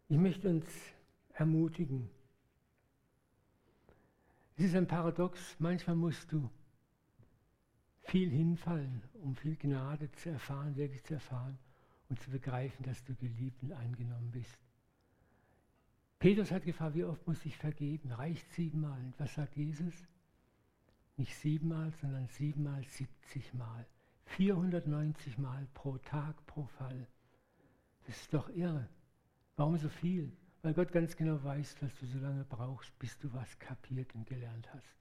Ich 0.10 0.18
möchte 0.18 0.50
uns 0.50 0.66
ermutigen. 1.34 2.10
Es 4.58 4.66
ist 4.66 4.76
ein 4.76 4.88
Paradox, 4.88 5.56
manchmal 5.60 5.96
musst 5.96 6.32
du 6.32 6.50
viel 8.04 8.30
hinfallen, 8.30 9.02
um 9.14 9.36
viel 9.36 9.56
Gnade 9.56 10.12
zu 10.12 10.30
erfahren, 10.30 10.76
wirklich 10.76 11.04
zu 11.04 11.14
erfahren 11.14 11.58
und 12.10 12.20
zu 12.20 12.30
begreifen, 12.30 12.84
dass 12.84 13.04
du 13.06 13.16
geliebt 13.16 13.64
und 13.64 13.72
angenommen 13.72 14.32
bist. 14.32 14.58
Petrus 16.20 16.52
hat 16.52 16.66
gefragt, 16.66 16.96
wie 16.96 17.06
oft 17.06 17.26
muss 17.26 17.44
ich 17.46 17.58
vergeben? 17.58 18.12
Reicht 18.12 18.52
siebenmal? 18.52 19.00
Und 19.00 19.20
was 19.20 19.34
sagt 19.34 19.56
Jesus? 19.56 19.96
Nicht 21.22 21.36
siebenmal, 21.36 21.92
sondern 22.02 22.28
siebenmal, 22.30 22.84
siebzigmal. 22.84 23.86
490 24.26 25.38
Mal 25.38 25.68
pro 25.76 26.00
Tag, 26.00 26.44
pro 26.48 26.66
Fall. 26.66 27.06
Das 28.08 28.18
ist 28.18 28.34
doch 28.34 28.50
irre. 28.50 28.90
Warum 29.56 29.78
so 29.78 29.88
viel? 29.88 30.36
Weil 30.64 30.74
Gott 30.74 30.92
ganz 30.92 31.16
genau 31.16 31.44
weiß, 31.44 31.76
was 31.82 31.96
du 32.00 32.08
so 32.08 32.18
lange 32.18 32.44
brauchst, 32.46 32.98
bis 32.98 33.20
du 33.20 33.32
was 33.34 33.60
kapiert 33.60 34.16
und 34.16 34.26
gelernt 34.26 34.68
hast. 34.74 34.98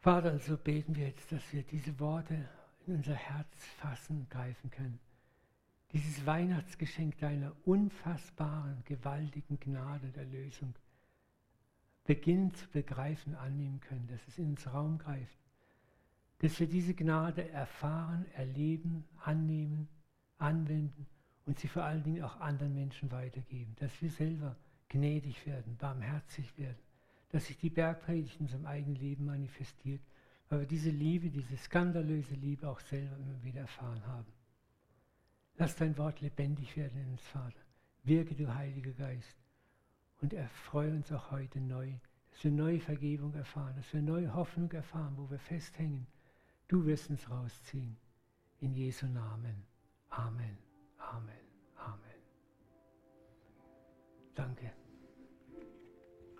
Vater, 0.00 0.40
so 0.40 0.56
beten 0.56 0.96
wir 0.96 1.06
jetzt, 1.06 1.30
dass 1.30 1.52
wir 1.52 1.62
diese 1.62 2.00
Worte 2.00 2.48
in 2.88 2.96
unser 2.96 3.14
Herz 3.14 3.64
fassen, 3.78 4.26
greifen 4.28 4.72
können. 4.72 4.98
Dieses 5.92 6.26
Weihnachtsgeschenk 6.26 7.16
deiner 7.18 7.52
unfassbaren, 7.64 8.82
gewaltigen 8.86 9.60
Gnade 9.60 10.08
der 10.08 10.24
Lösung 10.24 10.74
beginnen 12.04 12.52
zu 12.54 12.68
begreifen, 12.68 13.34
annehmen 13.34 13.80
können, 13.80 14.08
dass 14.08 14.26
es 14.28 14.38
in 14.38 14.50
uns 14.50 14.72
Raum 14.72 14.98
greift. 14.98 15.38
Dass 16.38 16.58
wir 16.58 16.66
diese 16.66 16.94
Gnade 16.94 17.48
erfahren, 17.50 18.26
erleben, 18.34 19.04
annehmen, 19.20 19.88
anwenden 20.38 21.06
und 21.46 21.58
sie 21.58 21.68
vor 21.68 21.84
allen 21.84 22.02
Dingen 22.02 22.22
auch 22.22 22.40
anderen 22.40 22.74
Menschen 22.74 23.10
weitergeben, 23.12 23.76
dass 23.78 24.02
wir 24.02 24.10
selber 24.10 24.56
gnädig 24.88 25.46
werden, 25.46 25.76
barmherzig 25.76 26.56
werden, 26.58 26.78
dass 27.30 27.46
sich 27.46 27.56
die 27.58 27.70
Bergpredigt 27.70 28.36
in 28.38 28.46
unserem 28.46 28.66
eigenen 28.66 28.96
Leben 28.96 29.24
manifestiert, 29.24 30.02
weil 30.48 30.60
wir 30.60 30.66
diese 30.66 30.90
Liebe, 30.90 31.30
diese 31.30 31.56
skandalöse 31.56 32.34
Liebe 32.34 32.68
auch 32.68 32.80
selber 32.80 33.16
immer 33.16 33.42
wieder 33.42 33.62
erfahren 33.62 34.04
haben. 34.06 34.32
Lass 35.56 35.76
dein 35.76 35.96
Wort 35.96 36.20
lebendig 36.20 36.76
werden 36.76 37.00
in 37.00 37.12
uns, 37.12 37.22
Vater. 37.22 37.60
Wirke, 38.04 38.34
du 38.34 38.52
Heiliger 38.52 38.92
Geist, 38.92 39.36
und 40.22 40.32
erfreue 40.32 40.92
uns 40.92 41.12
auch 41.12 41.30
heute 41.32 41.60
neu, 41.60 41.92
dass 42.30 42.44
wir 42.44 42.52
neue 42.52 42.80
Vergebung 42.80 43.34
erfahren, 43.34 43.74
dass 43.76 43.92
wir 43.92 44.00
neue 44.00 44.32
Hoffnung 44.32 44.70
erfahren, 44.72 45.14
wo 45.16 45.28
wir 45.28 45.38
festhängen. 45.38 46.06
Du 46.68 46.86
wirst 46.86 47.10
uns 47.10 47.28
rausziehen. 47.28 47.96
In 48.60 48.72
Jesu 48.72 49.06
Namen. 49.06 49.66
Amen. 50.08 50.56
Amen. 50.98 51.34
Amen. 51.76 52.22
Danke. 54.34 54.81